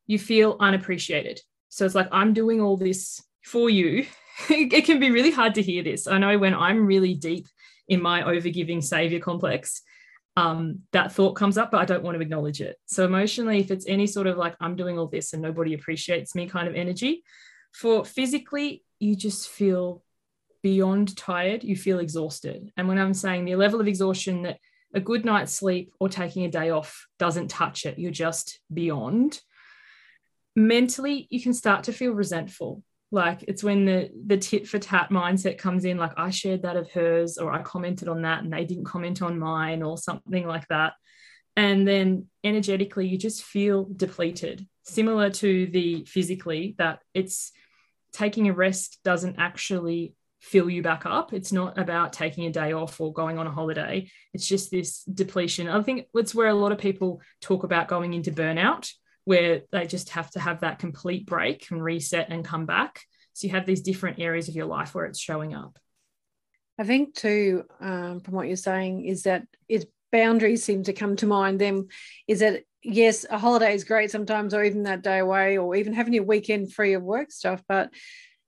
you 0.07 0.19
feel 0.19 0.57
unappreciated. 0.61 1.41
So 1.69 1.85
it's 1.85 1.95
like, 1.95 2.09
I'm 2.13 2.33
doing 2.33 2.61
all 2.61 2.77
this 2.77 3.23
for 3.45 3.71
you. 3.71 4.07
it 4.51 4.85
can 4.85 5.01
be 5.01 5.11
really 5.11 5.31
hard 5.31 5.55
to 5.57 5.63
hear 5.63 5.83
this. 5.83 6.07
I 6.07 6.19
know 6.19 6.39
when 6.39 6.55
I'm 6.55 6.87
really 6.87 7.15
deep 7.15 7.47
in 7.89 8.03
my 8.03 8.23
overgiving 8.23 8.83
savior 8.83 9.21
complex, 9.21 9.83
um, 10.37 10.81
that 10.93 11.13
thought 11.13 11.35
comes 11.35 11.59
up, 11.59 11.71
but 11.71 11.81
I 11.81 11.85
don't 11.85 12.03
want 12.03 12.17
to 12.17 12.23
acknowledge 12.23 12.61
it. 12.61 12.77
So 12.87 13.05
emotionally, 13.05 13.61
if 13.61 13.71
it's 13.71 13.87
any 13.87 14.07
sort 14.07 14.27
of 14.27 14.39
like 14.39 14.55
I'm 14.61 14.77
doing 14.77 14.99
all 14.99 15.07
this 15.07 15.33
and 15.33 15.43
nobody 15.43 15.75
appreciates 15.75 16.35
me 16.35 16.49
kind 16.49 16.69
of 16.69 16.75
energy, 16.75 17.23
for 17.73 18.05
physically, 18.05 18.83
you 18.99 19.15
just 19.15 19.49
feel 19.49 20.03
beyond 20.63 21.17
tired, 21.17 21.65
you 21.65 21.77
feel 21.77 21.99
exhausted. 21.99 22.71
And 22.77 22.89
when 22.89 22.99
I'm 22.99 23.15
saying 23.15 23.45
the 23.45 23.57
level 23.57 23.81
of 23.81 23.89
exhaustion 23.89 24.43
that 24.43 24.59
a 24.95 25.01
good 25.01 25.25
night's 25.25 25.53
sleep 25.53 25.93
or 25.99 26.09
taking 26.09 26.45
a 26.45 26.51
day 26.51 26.71
off 26.71 27.07
doesn't 27.19 27.49
touch 27.49 27.85
it, 27.85 27.99
you're 27.99 28.11
just 28.11 28.61
beyond. 28.73 29.41
Mentally, 30.55 31.27
you 31.31 31.43
can 31.43 31.55
start 31.55 31.85
to 31.85 31.93
feel 31.93 32.13
resentful 32.13 32.83
like 33.13 33.45
it's 33.47 33.63
when 33.63 33.85
the 33.85 34.11
the 34.27 34.39
tit 34.39 34.67
for 34.67 34.79
tat 34.79 35.11
mindset 35.11 35.59
comes 35.59 35.85
in 35.85 35.99
like 35.99 36.13
i 36.17 36.31
shared 36.31 36.63
that 36.63 36.77
of 36.77 36.91
hers 36.91 37.37
or 37.37 37.53
i 37.53 37.61
commented 37.63 38.09
on 38.09 38.23
that 38.23 38.43
and 38.43 38.53
they 38.53 38.65
didn't 38.65 38.85
comment 38.85 39.23
on 39.23 39.39
mine 39.39 39.83
or 39.83 39.97
something 39.99 40.47
like 40.47 40.67
that. 40.69 40.95
And 41.55 41.87
then 41.87 42.27
energetically 42.43 43.07
you 43.07 43.19
just 43.19 43.43
feel 43.43 43.87
depleted 43.95 44.67
similar 44.85 45.31
to 45.31 45.67
the 45.67 46.05
physically 46.07 46.75
that 46.79 47.01
it's 47.15 47.53
taking 48.13 48.49
a 48.49 48.53
rest 48.53 48.99
doesn't 49.05 49.37
actually 49.39 50.15
fill 50.41 50.69
you 50.69 50.83
back 50.83 51.07
up. 51.07 51.33
It's 51.33 51.53
not 51.53 51.79
about 51.79 52.13
taking 52.13 52.47
a 52.47 52.51
day 52.51 52.73
off 52.73 53.01
or 53.01 53.13
going 53.13 53.39
on 53.39 53.47
a 53.47 53.51
holiday. 53.51 54.11
It's 54.35 54.49
just 54.49 54.71
this 54.71 55.03
depletion. 55.05 55.69
I 55.69 55.83
think 55.83 56.07
it's 56.15 56.35
where 56.35 56.49
a 56.49 56.55
lot 56.55 56.73
of 56.73 56.79
people 56.79 57.21
talk 57.41 57.63
about 57.65 57.87
going 57.87 58.13
into 58.13 58.33
burnout 58.33 58.91
where 59.25 59.63
they 59.71 59.87
just 59.87 60.11
have 60.11 60.31
to 60.31 60.41
have 60.41 60.61
that 60.61 60.79
complete 60.79 61.27
break 61.27 61.71
and 61.71 61.83
reset 61.83 62.29
and 62.31 62.45
come 62.45 62.67
back 62.67 63.03
so 63.33 63.47
you 63.47 63.53
have 63.53 63.67
these 63.67 63.83
different 63.83 64.19
areas 64.21 64.49
of 64.49 64.55
your 64.55 64.67
life 64.67 64.95
where 64.95 65.07
it's 65.07 65.19
showing 65.19 65.55
up 65.55 65.79
I 66.79 66.85
think 66.85 67.15
too, 67.15 67.65
um, 67.81 68.21
from 68.21 68.35
what 68.35 68.47
you're 68.47 68.57
saying, 68.57 69.05
is 69.05 69.25
that 69.25 69.47
it's 69.69 69.85
boundaries 70.11 70.65
seem 70.65 70.83
to 70.85 70.93
come 70.93 71.17
to 71.17 71.27
mind. 71.27 71.61
Then 71.61 71.89
is 72.27 72.41
that 72.41 72.63
yes, 72.83 73.25
a 73.29 73.39
holiday 73.39 73.75
is 73.75 73.85
great 73.85 74.11
sometimes, 74.11 74.55
or 74.55 74.65
even 74.65 74.85
that 74.85 75.03
day 75.03 75.19
away, 75.19 75.59
or 75.59 75.75
even 75.77 75.93
having 75.93 76.15
your 76.15 76.25
weekend 76.25 76.73
free 76.73 76.95
of 76.95 77.03
work 77.03 77.31
stuff, 77.31 77.63
but 77.69 77.91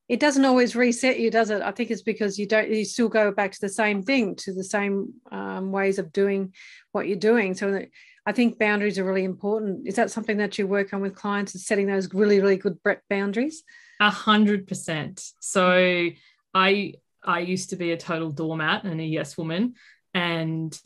it 0.09 0.21
doesn't 0.21 0.45
always 0.45 0.77
reset 0.77 1.19
you, 1.19 1.31
does 1.31 1.51
it? 1.51 1.63
I 1.63 1.71
think 1.71 1.91
it's 1.91 2.03
because 2.03 2.39
you 2.39 2.47
don't, 2.47 2.69
you 2.69 2.85
still 2.85 3.09
go 3.09 3.33
back 3.33 3.53
to 3.53 3.61
the 3.61 3.69
same 3.69 4.03
thing, 4.03 4.37
to 4.37 4.53
the 4.53 4.65
same 4.65 5.15
um, 5.33 5.73
ways 5.73 5.99
of 5.99 6.13
doing 6.13 6.53
what 6.93 7.09
you're 7.09 7.17
doing. 7.17 7.55
So 7.55 7.85
I 8.27 8.33
think 8.33 8.59
boundaries 8.59 8.99
are 8.99 9.05
really 9.05 9.25
important. 9.25 9.87
Is 9.87 9.97
that 9.97 10.11
something 10.11 10.37
that 10.39 10.59
you 10.59 10.67
work 10.67 10.93
on 10.93 11.01
with 11.01 11.15
clients? 11.15 11.55
Is 11.55 11.67
setting 11.67 11.87
those 11.87 12.13
really, 12.13 12.41
really 12.41 12.57
good 12.57 12.79
boundaries? 13.09 13.63
A 14.01 14.11
hundred 14.11 14.67
percent. 14.67 15.23
So 15.41 16.11
I 16.53 16.95
I 17.23 17.39
used 17.41 17.71
to 17.71 17.77
be 17.77 17.93
a 17.93 17.97
total 17.97 18.31
doormat 18.31 18.85
and 18.85 19.01
a 19.01 19.05
yes 19.05 19.39
woman, 19.39 19.75
and 20.13 20.79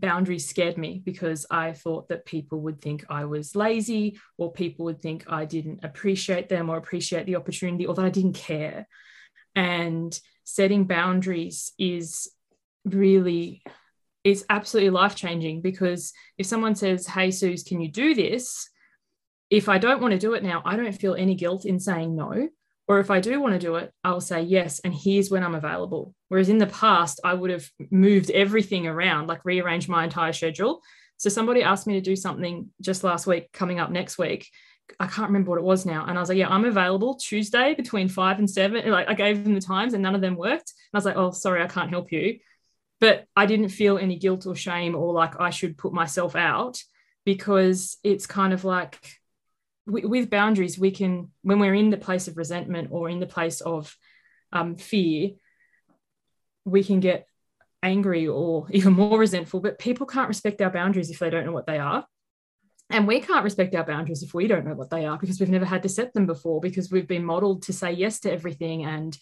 boundaries 0.00 0.48
scared 0.48 0.78
me 0.78 1.02
because 1.04 1.46
I 1.50 1.72
thought 1.72 2.08
that 2.08 2.26
people 2.26 2.60
would 2.62 2.80
think 2.80 3.04
I 3.08 3.24
was 3.24 3.54
lazy 3.54 4.18
or 4.38 4.52
people 4.52 4.86
would 4.86 5.00
think 5.00 5.24
I 5.28 5.44
didn't 5.44 5.84
appreciate 5.84 6.48
them 6.48 6.70
or 6.70 6.76
appreciate 6.76 7.26
the 7.26 7.36
opportunity 7.36 7.86
or 7.86 7.94
that 7.94 8.04
I 8.04 8.10
didn't 8.10 8.34
care. 8.34 8.88
And 9.54 10.18
setting 10.44 10.84
boundaries 10.84 11.72
is 11.78 12.30
really 12.84 13.62
it's 14.22 14.44
absolutely 14.50 14.90
life 14.90 15.14
changing 15.14 15.62
because 15.62 16.12
if 16.36 16.46
someone 16.46 16.74
says, 16.74 17.06
Hey, 17.06 17.30
Suze, 17.30 17.62
can 17.62 17.80
you 17.80 17.90
do 17.90 18.14
this? 18.14 18.68
If 19.48 19.68
I 19.68 19.78
don't 19.78 20.00
want 20.00 20.12
to 20.12 20.18
do 20.18 20.34
it 20.34 20.42
now, 20.42 20.62
I 20.64 20.76
don't 20.76 20.92
feel 20.92 21.14
any 21.14 21.34
guilt 21.34 21.64
in 21.64 21.80
saying 21.80 22.14
no. 22.14 22.48
Or 22.88 22.98
if 22.98 23.10
I 23.10 23.20
do 23.20 23.40
want 23.40 23.52
to 23.52 23.58
do 23.58 23.76
it, 23.76 23.92
I'll 24.02 24.20
say 24.20 24.42
yes, 24.42 24.80
and 24.80 24.92
here's 24.92 25.30
when 25.30 25.44
I'm 25.44 25.54
available. 25.54 26.14
Whereas 26.28 26.48
in 26.48 26.58
the 26.58 26.66
past, 26.66 27.20
I 27.22 27.34
would 27.34 27.50
have 27.50 27.68
moved 27.90 28.30
everything 28.30 28.86
around, 28.86 29.28
like 29.28 29.44
rearranged 29.44 29.88
my 29.88 30.04
entire 30.04 30.32
schedule. 30.32 30.82
So 31.16 31.28
somebody 31.28 31.62
asked 31.62 31.86
me 31.86 31.94
to 31.94 32.00
do 32.00 32.16
something 32.16 32.70
just 32.80 33.04
last 33.04 33.26
week, 33.26 33.52
coming 33.52 33.78
up 33.78 33.90
next 33.90 34.18
week. 34.18 34.48
I 34.98 35.06
can't 35.06 35.28
remember 35.28 35.50
what 35.50 35.58
it 35.58 35.64
was 35.64 35.86
now. 35.86 36.06
And 36.06 36.18
I 36.18 36.20
was 36.20 36.28
like, 36.28 36.38
yeah, 36.38 36.48
I'm 36.48 36.64
available 36.64 37.14
Tuesday 37.14 37.74
between 37.74 38.08
five 38.08 38.38
and 38.38 38.50
seven. 38.50 38.90
Like 38.90 39.08
I 39.08 39.14
gave 39.14 39.44
them 39.44 39.54
the 39.54 39.60
times 39.60 39.94
and 39.94 40.02
none 40.02 40.14
of 40.14 40.20
them 40.20 40.34
worked. 40.34 40.72
And 40.72 40.94
I 40.94 40.98
was 40.98 41.04
like, 41.04 41.16
oh, 41.16 41.30
sorry, 41.30 41.62
I 41.62 41.68
can't 41.68 41.90
help 41.90 42.10
you. 42.10 42.38
But 43.00 43.26
I 43.36 43.46
didn't 43.46 43.68
feel 43.68 43.98
any 43.98 44.16
guilt 44.16 44.46
or 44.46 44.56
shame 44.56 44.96
or 44.96 45.12
like 45.12 45.38
I 45.38 45.50
should 45.50 45.78
put 45.78 45.92
myself 45.92 46.34
out 46.34 46.82
because 47.24 47.98
it's 48.02 48.26
kind 48.26 48.52
of 48.52 48.64
like 48.64 49.19
with 49.90 50.30
boundaries, 50.30 50.78
we 50.78 50.90
can, 50.90 51.30
when 51.42 51.58
we're 51.58 51.74
in 51.74 51.90
the 51.90 51.96
place 51.96 52.28
of 52.28 52.36
resentment 52.36 52.88
or 52.90 53.08
in 53.08 53.20
the 53.20 53.26
place 53.26 53.60
of 53.60 53.94
um, 54.52 54.76
fear, 54.76 55.30
we 56.64 56.84
can 56.84 57.00
get 57.00 57.26
angry 57.82 58.28
or 58.28 58.66
even 58.70 58.92
more 58.92 59.18
resentful. 59.18 59.60
But 59.60 59.78
people 59.78 60.06
can't 60.06 60.28
respect 60.28 60.60
our 60.60 60.70
boundaries 60.70 61.10
if 61.10 61.18
they 61.18 61.30
don't 61.30 61.46
know 61.46 61.52
what 61.52 61.66
they 61.66 61.78
are. 61.78 62.06
And 62.90 63.06
we 63.06 63.20
can't 63.20 63.44
respect 63.44 63.74
our 63.76 63.84
boundaries 63.84 64.24
if 64.24 64.34
we 64.34 64.48
don't 64.48 64.66
know 64.66 64.74
what 64.74 64.90
they 64.90 65.06
are 65.06 65.16
because 65.16 65.38
we've 65.38 65.48
never 65.48 65.64
had 65.64 65.84
to 65.84 65.88
set 65.88 66.12
them 66.12 66.26
before 66.26 66.60
because 66.60 66.90
we've 66.90 67.06
been 67.06 67.24
modeled 67.24 67.62
to 67.62 67.72
say 67.72 67.92
yes 67.92 68.20
to 68.20 68.32
everything 68.32 68.84
and 68.84 69.16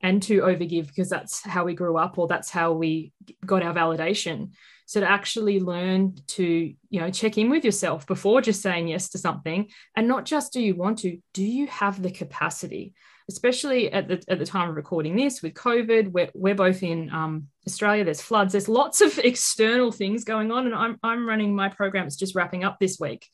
and 0.00 0.22
to 0.22 0.42
overgive 0.42 0.86
because 0.86 1.08
that's 1.08 1.44
how 1.44 1.64
we 1.64 1.74
grew 1.74 1.96
up 1.98 2.16
or 2.18 2.28
that's 2.28 2.50
how 2.50 2.72
we 2.72 3.12
got 3.44 3.64
our 3.64 3.74
validation 3.74 4.50
so 4.88 5.00
to 5.00 5.08
actually 5.08 5.60
learn 5.60 6.16
to 6.26 6.74
you 6.88 7.00
know 7.00 7.10
check 7.10 7.36
in 7.36 7.50
with 7.50 7.62
yourself 7.62 8.06
before 8.06 8.40
just 8.40 8.62
saying 8.62 8.88
yes 8.88 9.10
to 9.10 9.18
something. 9.18 9.68
And 9.94 10.08
not 10.08 10.24
just 10.24 10.50
do 10.50 10.62
you 10.62 10.74
want 10.74 11.00
to 11.00 11.18
do 11.34 11.44
you 11.44 11.66
have 11.66 12.02
the 12.02 12.10
capacity? 12.10 12.94
Especially 13.28 13.92
at 13.92 14.08
the, 14.08 14.24
at 14.28 14.38
the 14.38 14.46
time 14.46 14.70
of 14.70 14.76
recording 14.76 15.14
this 15.14 15.42
with 15.42 15.52
covid 15.52 16.10
we're, 16.12 16.30
we're 16.32 16.54
both 16.54 16.82
in 16.82 17.10
um, 17.10 17.48
australia 17.66 18.02
there's 18.02 18.22
floods 18.22 18.52
there's 18.52 18.70
lots 18.70 19.02
of 19.02 19.18
external 19.22 19.92
things 19.92 20.24
going 20.24 20.50
on. 20.50 20.64
And 20.64 20.74
I'm, 20.74 20.98
I'm 21.02 21.28
running 21.28 21.54
my 21.54 21.68
program 21.68 22.06
it's 22.06 22.16
just 22.16 22.34
wrapping 22.34 22.64
up 22.64 22.78
this 22.80 22.98
week. 22.98 23.28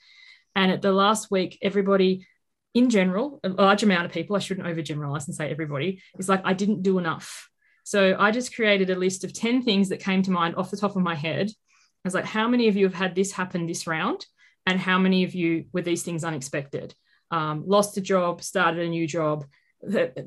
And 0.57 0.73
at 0.73 0.83
the 0.83 0.93
last 0.93 1.31
week 1.31 1.57
everybody 1.63 2.27
in 2.75 2.91
general 2.91 3.39
a 3.45 3.49
large 3.49 3.85
amount 3.85 4.07
of 4.07 4.11
people 4.11 4.35
i 4.35 4.41
shouldn't 4.41 4.67
overgeneralize 4.67 5.27
and 5.27 5.37
say 5.37 5.49
everybody 5.49 6.03
is 6.19 6.29
like 6.29 6.43
i 6.45 6.53
didn't 6.53 6.83
do 6.83 6.99
enough 6.99 7.49
so 7.85 8.17
I 8.19 8.31
just 8.31 8.55
created 8.55 8.91
a 8.91 8.97
list 8.97 9.25
of 9.25 9.33
10 9.33 9.63
things 9.63 9.89
that 9.91 10.01
came 10.01 10.23
to 10.23 10.31
mind 10.31 10.57
off 10.57 10.71
the 10.71 10.77
top 10.77 10.97
of 10.97 11.03
my 11.03 11.15
head. 11.15 11.49
I 11.51 12.09
was 12.09 12.15
like, 12.15 12.25
how 12.25 12.49
many 12.49 12.69
of 12.69 12.77
you 12.77 12.85
have 12.87 12.95
had 12.95 13.15
this 13.15 13.33
happen 13.33 13.67
this 13.67 13.87
round? 13.87 14.27
And 14.67 14.81
how 14.81 14.99
many 14.99 15.25
of 15.25 15.35
you 15.35 15.67
were 15.73 15.83
these 15.83 16.03
things 16.03 16.25
unexpected? 16.25 16.95
Um, 17.31 17.65
lost 17.67 17.97
a 17.97 18.01
job, 18.01 18.43
started 18.43 18.85
a 18.85 18.89
new 18.89 19.07
job, 19.07 19.45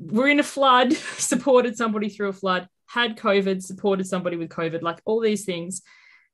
we're 0.00 0.28
in 0.28 0.40
a 0.40 0.44
flood, 0.44 0.92
supported 1.16 1.76
somebody 1.76 2.08
through 2.08 2.28
a 2.28 2.32
flood, 2.32 2.68
had 2.86 3.16
COVID, 3.16 3.62
supported 3.62 4.06
somebody 4.06 4.36
with 4.36 4.48
COVID, 4.48 4.82
like 4.82 5.00
all 5.04 5.20
these 5.20 5.44
things. 5.44 5.82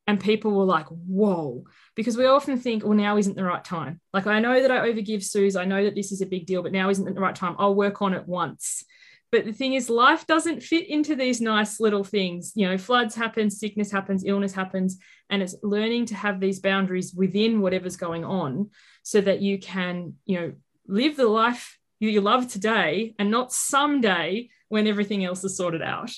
And 0.07 0.21
people 0.21 0.53
were 0.53 0.65
like, 0.65 0.87
whoa, 0.89 1.65
because 1.95 2.19
we 2.19 2.27
often 2.27 2.59
think, 2.59 2.85
well, 2.85 2.93
now 2.93 3.17
isn't 3.17 3.37
the 3.37 3.45
right 3.45 3.65
time. 3.65 4.01
Like, 4.13 4.27
I 4.27 4.39
know 4.39 4.61
that 4.61 4.71
I 4.71 4.87
overgive 4.91 5.23
Suze. 5.23 5.57
I 5.57 5.65
know 5.65 5.85
that 5.85 5.95
this 5.95 6.13
is 6.13 6.21
a 6.21 6.27
big 6.27 6.45
deal, 6.45 6.63
but 6.63 6.73
now 6.73 6.91
isn't 6.91 7.15
the 7.15 7.21
right 7.21 7.35
time. 7.35 7.57
I'll 7.59 7.75
work 7.75 8.03
on 8.03 8.13
it 8.13 8.29
once. 8.29 8.85
But 9.35 9.47
the 9.47 9.53
thing 9.53 9.75
is, 9.75 9.91
life 9.91 10.29
doesn't 10.29 10.63
fit 10.63 10.89
into 10.89 11.17
these 11.17 11.41
nice 11.41 11.81
little 11.81 12.05
things. 12.05 12.53
You 12.55 12.69
know, 12.69 12.79
floods 12.79 13.17
happen, 13.17 13.51
sickness 13.51 13.91
happens, 13.91 14.23
illness 14.25 14.53
happens, 14.53 14.97
and 15.29 15.43
it's 15.43 15.57
learning 15.61 16.07
to 16.07 16.15
have 16.15 16.39
these 16.39 16.61
boundaries 16.61 17.13
within 17.13 17.61
whatever's 17.61 17.97
going 17.97 18.25
on 18.25 18.71
so 19.03 19.21
that 19.21 19.43
you 19.43 19.59
can, 19.59 20.13
you 20.25 20.39
know, 20.39 20.53
live 20.87 21.17
the 21.17 21.27
life 21.27 21.81
you 21.99 22.21
love 22.21 22.47
today 22.47 23.17
and 23.19 23.29
not 23.29 23.53
someday 23.53 24.51
when 24.69 24.87
everything 24.87 25.25
else 25.25 25.43
is 25.43 25.57
sorted 25.57 25.83
out. 25.83 26.13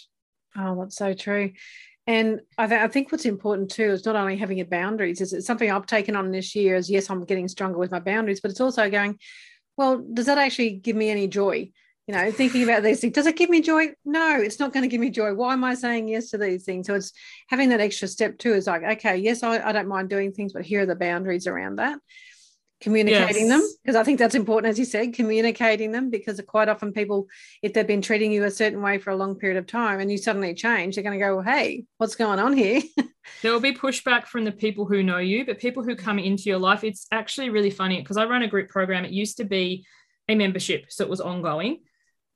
Oh, 0.54 0.78
that's 0.78 0.96
so 0.96 1.14
true. 1.14 1.52
And 2.06 2.40
I, 2.58 2.66
th- 2.66 2.82
I, 2.82 2.88
think 2.88 3.10
what's 3.10 3.24
important 3.24 3.70
too 3.70 3.92
is 3.92 4.04
not 4.04 4.16
only 4.16 4.36
having 4.36 4.58
your 4.58 4.66
boundaries, 4.66 5.22
is 5.22 5.32
it's 5.32 5.46
something 5.46 5.70
I've 5.70 5.86
taken 5.86 6.16
on 6.16 6.32
this 6.32 6.54
year 6.54 6.76
is 6.76 6.90
yes, 6.90 7.08
I'm 7.08 7.24
getting 7.24 7.48
stronger 7.48 7.78
with 7.78 7.92
my 7.92 8.00
boundaries, 8.00 8.42
but 8.42 8.50
it's 8.50 8.60
also 8.60 8.90
going, 8.90 9.18
well, 9.78 10.04
does 10.12 10.26
that 10.26 10.36
actually 10.36 10.72
give 10.72 10.96
me 10.96 11.08
any 11.08 11.28
joy? 11.28 11.70
You 12.06 12.14
know, 12.14 12.30
thinking 12.30 12.62
about 12.62 12.84
these 12.84 13.00
things. 13.00 13.14
Does 13.14 13.26
it 13.26 13.36
give 13.36 13.50
me 13.50 13.60
joy? 13.60 13.88
No, 14.04 14.40
it's 14.40 14.60
not 14.60 14.72
going 14.72 14.82
to 14.82 14.88
give 14.88 15.00
me 15.00 15.10
joy. 15.10 15.34
Why 15.34 15.54
am 15.54 15.64
I 15.64 15.74
saying 15.74 16.08
yes 16.08 16.30
to 16.30 16.38
these 16.38 16.64
things? 16.64 16.86
So 16.86 16.94
it's 16.94 17.12
having 17.48 17.70
that 17.70 17.80
extra 17.80 18.06
step 18.06 18.38
too 18.38 18.54
is 18.54 18.68
like, 18.68 18.84
okay, 18.84 19.16
yes, 19.16 19.42
I, 19.42 19.58
I 19.58 19.72
don't 19.72 19.88
mind 19.88 20.08
doing 20.08 20.32
things, 20.32 20.52
but 20.52 20.64
here 20.64 20.82
are 20.82 20.86
the 20.86 20.94
boundaries 20.94 21.48
around 21.48 21.76
that. 21.76 21.98
Communicating 22.80 23.46
yes. 23.46 23.60
them, 23.60 23.68
because 23.82 23.96
I 23.96 24.04
think 24.04 24.18
that's 24.18 24.34
important, 24.34 24.70
as 24.70 24.78
you 24.78 24.84
said, 24.84 25.14
communicating 25.14 25.92
them, 25.92 26.10
because 26.10 26.40
quite 26.46 26.68
often 26.68 26.92
people, 26.92 27.26
if 27.62 27.72
they've 27.72 27.86
been 27.86 28.02
treating 28.02 28.30
you 28.30 28.44
a 28.44 28.50
certain 28.50 28.82
way 28.82 28.98
for 28.98 29.10
a 29.10 29.16
long 29.16 29.34
period 29.34 29.58
of 29.58 29.66
time 29.66 29.98
and 29.98 30.12
you 30.12 30.18
suddenly 30.18 30.52
change, 30.54 30.94
they're 30.94 31.02
going 31.02 31.18
to 31.18 31.24
go, 31.24 31.36
well, 31.36 31.44
hey, 31.44 31.86
what's 31.96 32.14
going 32.14 32.38
on 32.38 32.52
here? 32.52 32.82
there 33.42 33.50
will 33.50 33.60
be 33.60 33.72
pushback 33.72 34.26
from 34.26 34.44
the 34.44 34.52
people 34.52 34.84
who 34.84 35.02
know 35.02 35.18
you, 35.18 35.46
but 35.46 35.58
people 35.58 35.82
who 35.82 35.96
come 35.96 36.18
into 36.18 36.44
your 36.44 36.58
life, 36.58 36.84
it's 36.84 37.06
actually 37.10 37.48
really 37.48 37.70
funny 37.70 38.00
because 38.00 38.18
I 38.18 38.26
run 38.26 38.42
a 38.42 38.48
group 38.48 38.68
program. 38.68 39.06
It 39.06 39.10
used 39.10 39.38
to 39.38 39.44
be 39.44 39.86
a 40.28 40.34
membership, 40.34 40.84
so 40.90 41.02
it 41.02 41.10
was 41.10 41.22
ongoing 41.22 41.78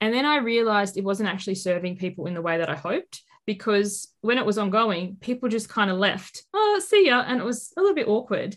and 0.00 0.14
then 0.14 0.25
I 0.25 0.38
realized 0.38 0.97
it 0.97 1.04
wasn't 1.04 1.28
actually 1.28 1.57
serving 1.57 1.97
people 1.97 2.26
in 2.26 2.35
the 2.35 2.42
way 2.42 2.59
that 2.59 2.71
I 2.71 2.76
hoped 2.76 3.23
because 3.47 4.09
when 4.21 4.38
it 4.38 4.47
was 4.47 4.59
ongoing, 4.59 5.16
people 5.21 5.49
just 5.49 5.69
kind 5.69 5.90
of 5.90 5.99
left, 5.99 6.45
oh, 6.54 6.80
see 6.87 7.07
ya. 7.07 7.25
And 7.26 7.40
it 7.40 7.45
was 7.45 7.73
a 7.76 7.80
little 7.80 7.95
bit 7.95 8.09
awkward. 8.09 8.57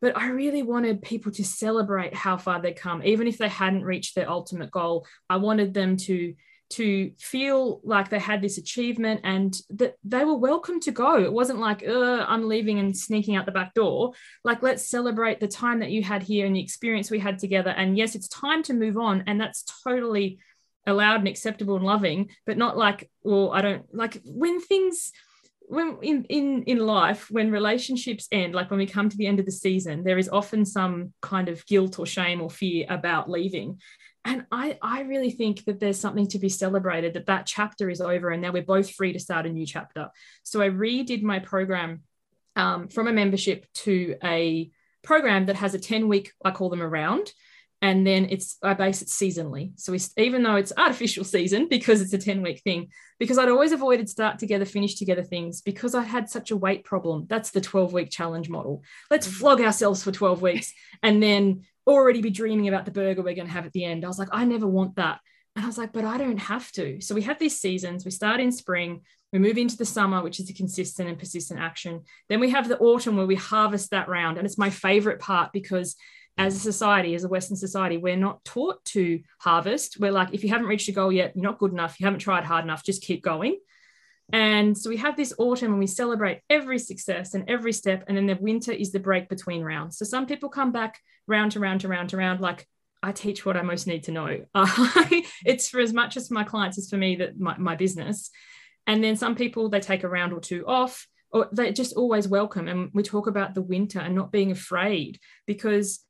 But 0.00 0.18
I 0.18 0.28
really 0.28 0.62
wanted 0.62 1.02
people 1.02 1.32
to 1.32 1.44
celebrate 1.44 2.14
how 2.14 2.36
far 2.36 2.60
they'd 2.60 2.76
come, 2.76 3.02
even 3.02 3.26
if 3.26 3.38
they 3.38 3.48
hadn't 3.48 3.84
reached 3.84 4.14
their 4.14 4.28
ultimate 4.28 4.70
goal. 4.70 5.06
I 5.30 5.36
wanted 5.36 5.72
them 5.72 5.96
to 5.98 6.34
to 6.70 7.12
feel 7.18 7.80
like 7.84 8.08
they 8.08 8.18
had 8.18 8.42
this 8.42 8.58
achievement 8.58 9.20
and 9.22 9.56
that 9.70 9.94
they 10.02 10.24
were 10.24 10.34
welcome 10.36 10.80
to 10.80 10.90
go. 10.90 11.22
It 11.22 11.32
wasn't 11.32 11.60
like, 11.60 11.86
I'm 11.86 12.48
leaving 12.48 12.78
and 12.80 12.96
sneaking 12.96 13.36
out 13.36 13.46
the 13.46 13.52
back 13.52 13.74
door. 13.74 14.12
Like, 14.42 14.62
let's 14.62 14.88
celebrate 14.88 15.40
the 15.40 15.46
time 15.46 15.80
that 15.80 15.90
you 15.90 16.02
had 16.02 16.22
here 16.22 16.46
and 16.46 16.56
the 16.56 16.62
experience 16.62 17.10
we 17.10 17.20
had 17.20 17.38
together. 17.38 17.70
And 17.70 17.96
yes, 17.96 18.14
it's 18.14 18.28
time 18.28 18.62
to 18.64 18.74
move 18.74 18.96
on. 18.96 19.24
And 19.26 19.40
that's 19.40 19.62
totally 19.84 20.38
allowed 20.86 21.20
and 21.20 21.28
acceptable 21.28 21.76
and 21.76 21.84
loving, 21.84 22.30
but 22.46 22.58
not 22.58 22.76
like, 22.76 23.10
well, 23.22 23.50
I 23.52 23.62
don't 23.62 23.84
like 23.94 24.20
when 24.24 24.60
things 24.60 25.12
when 25.66 25.96
in 26.02 26.24
in 26.24 26.62
in 26.64 26.78
life 26.78 27.30
when 27.30 27.50
relationships 27.50 28.28
end 28.30 28.54
like 28.54 28.70
when 28.70 28.76
we 28.76 28.84
come 28.84 29.08
to 29.08 29.16
the 29.16 29.26
end 29.26 29.40
of 29.40 29.46
the 29.46 29.50
season 29.50 30.04
there 30.04 30.18
is 30.18 30.28
often 30.28 30.62
some 30.62 31.14
kind 31.22 31.48
of 31.48 31.64
guilt 31.64 31.98
or 31.98 32.04
shame 32.04 32.42
or 32.42 32.50
fear 32.50 32.84
about 32.90 33.30
leaving 33.30 33.80
and 34.26 34.44
i 34.52 34.76
i 34.82 35.00
really 35.00 35.30
think 35.30 35.64
that 35.64 35.80
there's 35.80 35.98
something 35.98 36.28
to 36.28 36.38
be 36.38 36.50
celebrated 36.50 37.14
that 37.14 37.24
that 37.24 37.46
chapter 37.46 37.88
is 37.88 38.02
over 38.02 38.30
and 38.30 38.42
now 38.42 38.52
we're 38.52 38.62
both 38.62 38.90
free 38.90 39.14
to 39.14 39.18
start 39.18 39.46
a 39.46 39.48
new 39.48 39.64
chapter 39.64 40.10
so 40.42 40.60
i 40.60 40.68
redid 40.68 41.22
my 41.22 41.38
program 41.38 42.02
um, 42.56 42.88
from 42.88 43.08
a 43.08 43.12
membership 43.12 43.66
to 43.72 44.16
a 44.22 44.70
program 45.02 45.46
that 45.46 45.56
has 45.56 45.74
a 45.74 45.78
10 45.78 46.08
week, 46.08 46.32
I 46.44 46.50
call 46.50 46.70
them 46.70 46.82
around. 46.82 47.32
And 47.84 48.06
then 48.06 48.28
it's, 48.30 48.56
I 48.62 48.72
base 48.72 49.02
it 49.02 49.08
seasonally. 49.08 49.72
So 49.78 49.92
we, 49.92 50.00
even 50.16 50.42
though 50.42 50.56
it's 50.56 50.72
artificial 50.74 51.22
season 51.36 51.68
because 51.68 52.00
it's 52.00 52.14
a 52.14 52.18
10 52.18 52.40
week 52.40 52.62
thing, 52.62 52.88
because 53.18 53.36
I'd 53.36 53.50
always 53.50 53.72
avoided 53.72 54.08
start 54.08 54.38
together, 54.38 54.64
finish 54.64 54.94
together 54.94 55.22
things 55.22 55.60
because 55.60 55.94
I 55.94 56.02
had 56.02 56.30
such 56.30 56.50
a 56.50 56.56
weight 56.56 56.84
problem. 56.84 57.26
That's 57.28 57.50
the 57.50 57.60
12 57.60 57.92
week 57.92 58.08
challenge 58.08 58.48
model. 58.48 58.82
Let's 59.10 59.28
mm-hmm. 59.28 59.36
flog 59.36 59.60
ourselves 59.60 60.02
for 60.02 60.12
12 60.12 60.40
weeks 60.40 60.72
and 61.02 61.22
then 61.22 61.64
already 61.86 62.22
be 62.22 62.30
dreaming 62.30 62.68
about 62.68 62.86
the 62.86 62.90
burger 62.90 63.20
we're 63.20 63.34
going 63.34 63.48
to 63.48 63.52
have 63.52 63.66
at 63.66 63.72
the 63.72 63.84
end. 63.84 64.02
I 64.02 64.08
was 64.08 64.18
like, 64.18 64.30
I 64.32 64.46
never 64.46 64.66
want 64.66 64.96
that. 64.96 65.20
And 65.54 65.62
I 65.62 65.68
was 65.68 65.76
like, 65.76 65.92
but 65.92 66.06
I 66.06 66.16
don't 66.16 66.38
have 66.38 66.72
to. 66.72 67.02
So 67.02 67.14
we 67.14 67.20
have 67.22 67.38
these 67.38 67.60
seasons. 67.60 68.06
We 68.06 68.10
start 68.12 68.40
in 68.40 68.50
spring, 68.50 69.02
we 69.30 69.38
move 69.40 69.58
into 69.58 69.76
the 69.76 69.84
summer, 69.84 70.22
which 70.22 70.40
is 70.40 70.48
a 70.48 70.54
consistent 70.54 71.10
and 71.10 71.18
persistent 71.18 71.60
action. 71.60 72.00
Then 72.30 72.40
we 72.40 72.48
have 72.50 72.66
the 72.66 72.78
autumn 72.78 73.18
where 73.18 73.26
we 73.26 73.34
harvest 73.34 73.90
that 73.90 74.08
round. 74.08 74.38
And 74.38 74.46
it's 74.46 74.56
my 74.56 74.70
favorite 74.70 75.18
part 75.18 75.52
because 75.52 75.96
as 76.36 76.56
a 76.56 76.60
society, 76.60 77.14
as 77.14 77.24
a 77.24 77.28
Western 77.28 77.56
society, 77.56 77.96
we're 77.96 78.16
not 78.16 78.44
taught 78.44 78.84
to 78.86 79.20
harvest. 79.38 79.98
We're 80.00 80.12
like, 80.12 80.34
if 80.34 80.42
you 80.42 80.50
haven't 80.50 80.66
reached 80.66 80.88
your 80.88 80.94
goal 80.94 81.12
yet, 81.12 81.32
you're 81.34 81.44
not 81.44 81.58
good 81.58 81.72
enough, 81.72 82.00
you 82.00 82.06
haven't 82.06 82.20
tried 82.20 82.44
hard 82.44 82.64
enough, 82.64 82.84
just 82.84 83.02
keep 83.02 83.22
going. 83.22 83.58
And 84.32 84.76
so 84.76 84.88
we 84.90 84.96
have 84.96 85.16
this 85.16 85.34
autumn 85.38 85.72
and 85.72 85.78
we 85.78 85.86
celebrate 85.86 86.40
every 86.48 86.78
success 86.78 87.34
and 87.34 87.48
every 87.48 87.72
step. 87.72 88.04
And 88.08 88.16
then 88.16 88.26
the 88.26 88.36
winter 88.40 88.72
is 88.72 88.90
the 88.90 88.98
break 88.98 89.28
between 89.28 89.62
rounds. 89.62 89.98
So 89.98 90.04
some 90.04 90.26
people 90.26 90.48
come 90.48 90.72
back 90.72 90.98
round 91.26 91.52
to 91.52 91.60
round 91.60 91.82
to 91.82 91.88
round 91.88 92.10
to 92.10 92.16
round, 92.16 92.40
like 92.40 92.66
I 93.02 93.12
teach 93.12 93.44
what 93.44 93.56
I 93.56 93.62
most 93.62 93.86
need 93.86 94.04
to 94.04 94.12
know. 94.12 94.44
it's 95.44 95.68
for 95.68 95.80
as 95.80 95.92
much 95.92 96.16
as 96.16 96.30
my 96.30 96.42
clients 96.42 96.78
as 96.78 96.88
for 96.88 96.96
me 96.96 97.16
that 97.16 97.38
my, 97.38 97.56
my 97.58 97.76
business. 97.76 98.30
And 98.86 99.04
then 99.04 99.16
some 99.16 99.34
people, 99.34 99.68
they 99.68 99.80
take 99.80 100.04
a 100.04 100.08
round 100.08 100.32
or 100.32 100.40
two 100.40 100.64
off 100.66 101.06
or 101.30 101.48
they're 101.52 101.72
just 101.72 101.94
always 101.94 102.26
welcome. 102.26 102.66
And 102.66 102.90
we 102.94 103.02
talk 103.02 103.26
about 103.26 103.54
the 103.54 103.62
winter 103.62 104.00
and 104.00 104.14
not 104.14 104.32
being 104.32 104.52
afraid 104.52 105.20
because 105.46 106.00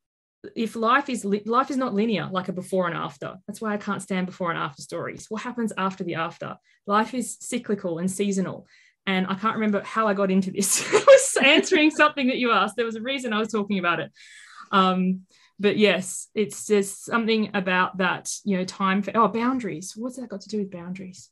if 0.54 0.76
life 0.76 1.08
is 1.08 1.24
life 1.24 1.70
is 1.70 1.76
not 1.76 1.94
linear 1.94 2.28
like 2.30 2.48
a 2.48 2.52
before 2.52 2.86
and 2.86 2.96
after. 2.96 3.36
That's 3.46 3.60
why 3.60 3.74
i 3.74 3.76
can't 3.76 4.02
stand 4.02 4.26
before 4.26 4.50
and 4.50 4.58
after 4.58 4.82
stories. 4.82 5.26
What 5.28 5.42
happens 5.42 5.72
after 5.76 6.04
the 6.04 6.16
after? 6.16 6.56
Life 6.86 7.14
is 7.14 7.36
cyclical 7.40 7.98
and 7.98 8.10
seasonal 8.10 8.66
and 9.06 9.26
i 9.26 9.34
can't 9.34 9.56
remember 9.56 9.82
how 9.82 10.06
i 10.08 10.14
got 10.14 10.30
into 10.30 10.50
this. 10.50 10.84
I 10.92 11.04
was 11.06 11.36
answering 11.42 11.90
something 11.90 12.28
that 12.28 12.38
you 12.38 12.52
asked. 12.52 12.76
There 12.76 12.86
was 12.86 12.96
a 12.96 13.02
reason 13.02 13.32
i 13.32 13.38
was 13.38 13.52
talking 13.52 13.78
about 13.78 14.00
it. 14.00 14.12
Um, 14.72 15.22
but 15.60 15.76
yes 15.76 16.28
it's 16.34 16.66
just 16.66 17.04
something 17.04 17.50
about 17.54 17.98
that 17.98 18.28
you 18.44 18.56
know 18.56 18.64
time 18.64 19.02
for 19.02 19.12
oh 19.16 19.28
boundaries. 19.28 19.94
What's 19.96 20.16
that 20.16 20.28
got 20.28 20.42
to 20.42 20.48
do 20.48 20.58
with 20.58 20.70
boundaries? 20.70 21.30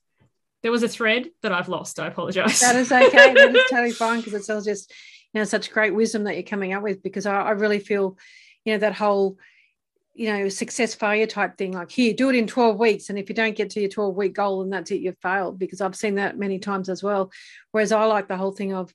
There 0.63 0.73
was 0.73 0.83
a 0.83 0.89
thread 0.89 1.31
that 1.43 1.53
i've 1.53 1.69
lost. 1.69 1.99
I 1.99 2.07
apologize. 2.07 2.61
That 2.61 2.77
is 2.77 2.93
okay. 2.93 3.35
That 3.35 3.55
is 3.55 3.63
totally 3.71 3.93
fine 3.93 4.21
because 4.21 4.35
it's 4.35 4.51
all 4.51 4.61
just 4.61 4.93
you 5.33 5.41
know 5.41 5.45
such 5.45 5.73
great 5.73 5.95
wisdom 5.95 6.25
that 6.25 6.35
you're 6.35 6.43
coming 6.43 6.73
up 6.73 6.83
with 6.83 7.03
because 7.03 7.27
I, 7.27 7.41
I 7.41 7.51
really 7.53 7.81
feel 7.81 8.17
you 8.65 8.73
know 8.73 8.79
that 8.79 8.95
whole 8.95 9.37
you 10.15 10.31
know 10.31 10.49
success 10.49 10.95
failure 10.95 11.27
type 11.27 11.57
thing 11.57 11.73
like 11.73 11.91
here 11.91 12.13
do 12.13 12.29
it 12.29 12.37
in 12.37 12.47
12 12.47 12.79
weeks 12.79 13.09
and 13.09 13.19
if 13.19 13.29
you 13.29 13.35
don't 13.35 13.57
get 13.57 13.71
to 13.71 13.81
your 13.81 13.89
12 13.89 14.15
week 14.15 14.35
goal 14.35 14.63
and 14.63 14.73
that's 14.73 14.91
it 14.91 15.01
you've 15.01 15.19
failed 15.23 15.59
because 15.59 15.81
i've 15.81 15.97
seen 15.97 16.17
that 16.17 16.39
many 16.39 16.59
times 16.59 16.89
as 16.89 17.03
well. 17.03 17.31
Whereas 17.71 17.93
i 17.93 18.05
like 18.05 18.29
the 18.29 18.37
whole 18.37 18.53
thing 18.53 18.75
of 18.75 18.93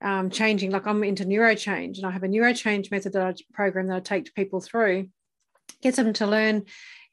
um, 0.00 0.30
changing 0.30 0.70
like 0.70 0.86
i'm 0.86 1.04
into 1.04 1.24
neuro 1.24 1.54
change 1.54 1.98
and 1.98 2.06
i 2.06 2.10
have 2.10 2.22
a 2.22 2.28
neuro 2.28 2.52
change 2.52 2.90
method 2.90 3.12
that 3.12 3.22
i 3.22 3.34
program 3.52 3.88
that 3.88 3.96
i 3.96 4.00
take 4.00 4.24
to 4.26 4.32
people 4.32 4.60
through 4.60 5.08
gets 5.80 5.96
them 5.96 6.12
to 6.12 6.26
learn 6.26 6.56
you 6.56 6.62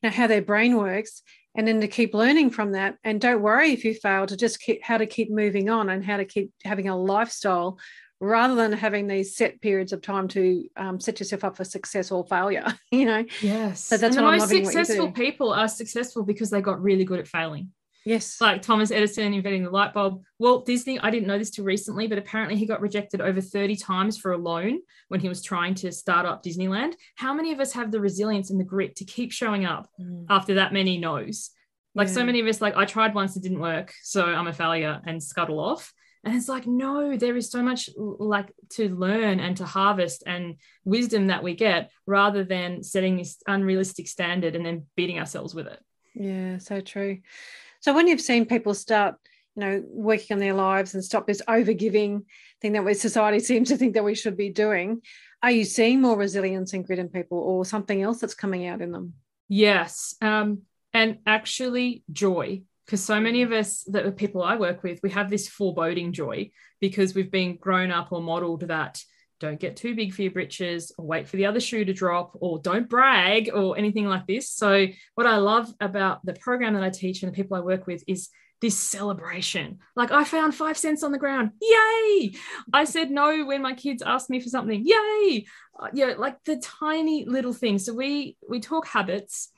know 0.04 0.10
how 0.10 0.28
their 0.28 0.42
brain 0.42 0.76
works 0.76 1.22
and 1.56 1.68
then 1.68 1.82
to 1.82 1.88
keep 1.88 2.14
learning 2.14 2.52
from 2.52 2.74
that. 2.74 2.98
And 3.04 3.20
don't 3.20 3.42
worry 3.42 3.72
if 3.72 3.84
you 3.84 3.94
fail 3.94 4.26
to 4.28 4.38
just 4.38 4.60
keep 4.60 4.84
how 4.84 4.98
to 4.98 5.06
keep 5.06 5.32
moving 5.32 5.70
on 5.70 5.90
and 5.90 6.06
how 6.06 6.18
to 6.18 6.26
keep 6.26 6.52
having 6.64 6.88
a 6.88 6.98
lifestyle 6.98 7.80
rather 8.20 8.56
than 8.56 8.74
having 8.74 9.08
these 9.08 9.36
set 9.36 9.62
periods 9.62 9.94
of 9.94 10.02
time 10.02 10.28
to 10.28 10.68
um, 10.76 11.00
set 11.00 11.20
yourself 11.20 11.44
up 11.44 11.56
for 11.56 11.64
success 11.64 12.12
or 12.12 12.26
failure 12.26 12.66
you 12.92 13.06
know? 13.06 13.24
Yes. 13.42 13.86
So 13.86 13.98
that's 13.98 14.16
and 14.16 14.26
the 14.26 14.32
most 14.32 14.50
successful 14.50 15.12
people 15.12 15.54
are 15.54 15.68
successful 15.68 16.24
because 16.24 16.50
they 16.50 16.62
got 16.62 16.82
really 16.82 17.06
good 17.06 17.20
at 17.20 17.28
failing. 17.28 17.72
Yes. 18.06 18.42
Like 18.42 18.62
thomas 18.62 18.92
edison 18.92 19.34
inventing 19.34 19.64
the 19.64 19.70
light 19.70 19.94
bulb. 19.94 20.24
Walt 20.38 20.66
disney 20.66 21.00
i 21.00 21.10
didn't 21.10 21.28
know 21.28 21.38
this 21.38 21.50
till 21.50 21.66
recently 21.66 22.08
but 22.08 22.18
apparently 22.18 22.58
he 22.58 22.66
got 22.66 22.82
rejected 22.82 23.22
over 23.22 23.42
30 23.42 23.76
times 23.76 24.18
for 24.18 24.32
a 24.34 24.38
loan 24.38 24.80
when 25.08 25.20
he 25.20 25.30
was 25.30 25.42
trying 25.42 25.76
to 25.76 25.92
start 25.92 26.26
up 26.26 26.44
disneyland. 26.44 26.94
How 27.16 27.34
many 27.34 27.52
of 27.52 27.60
us 27.60 27.74
have 27.74 27.92
the 27.92 28.02
resilience 28.02 28.50
and 28.50 28.60
the 28.60 28.66
grit 28.66 28.96
to 28.98 29.06
keep 29.06 29.32
showing 29.32 29.66
up 29.66 29.90
mm. 30.00 30.26
after 30.30 30.56
that 30.56 30.74
many 30.74 30.98
no's? 30.98 31.52
Like 31.96 32.08
yeah. 32.08 32.16
so 32.16 32.26
many 32.26 32.40
of 32.40 32.48
us 32.48 32.62
like 32.62 32.76
i 32.76 32.86
tried 32.86 33.14
once 33.14 33.36
it 33.36 33.44
didn't 33.44 33.60
work 33.60 33.94
so 34.04 34.26
i'm 34.26 34.48
a 34.48 34.54
failure 34.54 35.02
and 35.06 35.22
scuttle 35.22 35.60
off 35.60 35.94
and 36.24 36.36
it's 36.36 36.50
like 36.50 36.68
no 36.68 37.16
there 37.16 37.38
is 37.38 37.50
so 37.50 37.62
much 37.62 37.90
like 37.98 38.54
to 38.70 38.90
learn 38.90 39.40
and 39.40 39.58
to 39.58 39.66
harvest 39.66 40.24
and 40.26 40.56
wisdom 40.84 41.28
that 41.28 41.44
we 41.44 41.56
get 41.56 41.92
rather 42.06 42.44
than 42.44 42.84
setting 42.84 43.18
this 43.18 43.42
unrealistic 43.48 44.08
standard 44.08 44.56
and 44.56 44.66
then 44.66 44.86
beating 44.96 45.20
ourselves 45.20 45.56
with 45.56 45.68
it. 45.68 45.80
Yeah 46.16 46.58
so 46.58 46.82
true. 46.82 47.20
So 47.80 47.94
when 47.94 48.08
you've 48.08 48.22
seen 48.22 48.46
people 48.46 48.74
start 48.74 49.16
you 49.56 49.62
know 49.62 49.84
working 49.88 50.36
on 50.36 50.40
their 50.40 50.54
lives 50.54 50.94
and 50.94 51.04
stop 51.04 51.26
this 51.26 51.42
overgiving 51.48 52.26
thing 52.62 52.74
that 52.74 52.86
we 52.86 52.94
society 52.94 53.40
seems 53.40 53.70
to 53.70 53.78
think 53.78 53.94
that 53.94 54.04
we 54.04 54.16
should 54.16 54.38
be 54.38 54.50
doing 54.50 55.02
are 55.42 55.52
you 55.52 55.64
seeing 55.64 56.02
more 56.02 56.18
resilience 56.18 56.74
and 56.74 56.86
grit 56.86 57.00
in 57.00 57.08
people 57.08 57.38
or 57.38 57.64
something 57.64 58.02
else 58.02 58.20
that's 58.20 58.34
coming 58.34 58.68
out 58.68 58.82
in 58.82 58.92
them? 58.92 59.14
Yes 59.48 60.16
um, 60.22 60.64
and 60.94 61.20
actually 61.26 62.04
joy 62.12 62.64
because 62.90 63.04
so 63.04 63.20
many 63.20 63.44
of 63.44 63.52
us 63.52 63.84
that 63.84 64.04
the 64.04 64.12
people 64.12 64.42
I 64.42 64.56
work 64.56 64.82
with, 64.82 65.00
we 65.04 65.12
have 65.12 65.30
this 65.30 65.48
foreboding 65.48 66.12
joy 66.12 66.50
because 66.80 67.14
we've 67.14 67.30
been 67.30 67.56
grown 67.56 67.92
up 67.92 68.12
or 68.12 68.20
modeled 68.20 68.62
that 68.62 69.00
don't 69.40 69.60
get 69.60 69.76
too 69.76 69.94
big 69.94 70.12
for 70.12 70.24
your 70.24 70.32
britches 70.32 70.92
or 70.98 71.06
wait 71.06 71.28
for 71.28 71.38
the 71.38 71.46
other 71.46 71.60
shoe 71.60 71.86
to 71.86 71.94
drop 71.94 72.32
or 72.42 72.58
don't 72.58 72.90
brag 72.90 73.52
or 73.54 73.78
anything 73.78 74.08
like 74.08 74.26
this. 74.26 74.50
So, 74.50 74.88
what 75.14 75.28
I 75.28 75.38
love 75.38 75.72
about 75.80 76.26
the 76.26 76.34
program 76.34 76.74
that 76.74 76.84
I 76.84 76.90
teach 76.90 77.22
and 77.22 77.32
the 77.32 77.36
people 77.36 77.56
I 77.56 77.60
work 77.60 77.86
with 77.86 78.04
is 78.08 78.30
this 78.60 78.78
celebration. 78.78 79.78
Like, 79.96 80.12
I 80.12 80.24
found 80.24 80.56
five 80.56 80.76
cents 80.76 81.04
on 81.04 81.12
the 81.12 81.20
ground. 81.20 81.52
Yay. 81.62 82.34
I 82.74 82.86
said 82.86 83.12
no 83.12 83.46
when 83.46 83.62
my 83.62 83.74
kids 83.74 84.02
asked 84.02 84.32
me 84.32 84.40
for 84.40 84.50
something. 84.50 84.84
Yay. 84.84 85.46
Uh, 85.80 85.90
yeah, 85.94 86.16
like 86.18 86.44
the 86.44 86.58
tiny 86.58 87.26
little 87.26 87.54
things. 87.54 87.86
So, 87.86 87.94
we 87.94 88.36
we 88.50 88.60
talk 88.60 88.88
habits 88.88 89.52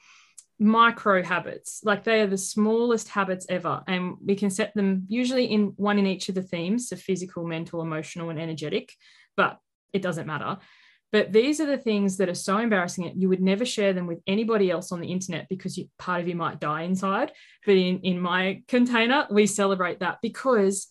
micro 0.62 1.24
habits. 1.24 1.82
Like 1.84 2.04
they 2.04 2.22
are 2.22 2.28
the 2.28 2.38
smallest 2.38 3.10
habits 3.10 3.48
ever 3.50 3.82
and 3.88 4.14
we 4.24 4.36
can 4.36 4.52
set 4.52 4.76
them 4.76 5.06
usually 5.08 5.46
in 5.46 5.74
one 5.76 5.98
in 5.98 6.06
each 6.06 6.30
of 6.30 6.36
the 6.36 6.44
themes 6.44 6.90
so 6.90 6.96
physical 6.96 7.48
mental 7.48 7.82
emotional 7.82 8.30
and 8.30 8.40
energetic 8.40 8.94
but 9.36 9.58
it 9.92 10.04
doesn't 10.04 10.28
matter. 10.28 10.60
But 11.12 11.34
these 11.34 11.60
are 11.60 11.66
the 11.66 11.80
things 11.80 12.18
that 12.18 12.30
are 12.30 12.36
so 12.36 12.60
embarrassing 12.60 13.06
that 13.06 13.18
you 13.18 13.28
would 13.28 13.42
never 13.42 13.66
share 13.66 13.92
them 13.92 14.06
with 14.06 14.20
anybody 14.28 14.70
else 14.70 14.92
on 14.92 15.02
the 15.02 15.12
internet 15.12 15.50
because 15.50 15.78
you, 15.78 15.90
part 15.98 16.22
of 16.22 16.28
you 16.28 16.36
might 16.36 16.60
die 16.60 16.84
inside. 16.84 17.32
But 17.66 17.76
in 17.76 18.00
in 18.02 18.20
my 18.20 18.62
container 18.68 19.26
we 19.32 19.48
celebrate 19.48 20.02
that 20.02 20.20
because 20.22 20.88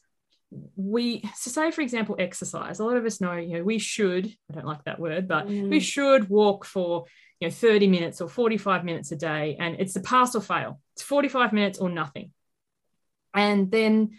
we 0.74 1.22
so 1.37 1.50
say 1.52 1.70
for 1.70 1.80
example 1.83 2.16
exercise. 2.18 2.80
A 2.80 2.85
lot 2.85 2.96
of 2.96 3.06
us 3.06 3.20
know 3.20 3.37
you 3.37 3.59
know 3.59 3.62
we 3.62 3.78
should 3.78 4.26
i 4.26 4.54
don't 4.54 4.66
like 4.66 4.83
that 4.83 4.98
word 4.98 5.28
but 5.28 5.46
mm. 5.46 5.70
we 5.70 5.78
should 5.78 6.28
walk 6.28 6.64
for 6.64 7.04
you 7.40 7.48
know 7.48 7.53
30 7.53 7.88
minutes 7.88 8.20
or 8.20 8.29
45 8.29 8.85
minutes 8.85 9.11
a 9.12 9.16
day 9.16 9.57
and 9.59 9.76
it's 9.81 9.96
a 9.96 10.00
pass 10.00 10.35
or 10.35 10.42
fail. 10.42 10.81
It's 10.94 11.03
45 11.03 11.53
minutes 11.53 11.79
or 11.79 11.88
nothing. 11.88 12.33
And 13.35 13.70
then 13.70 14.11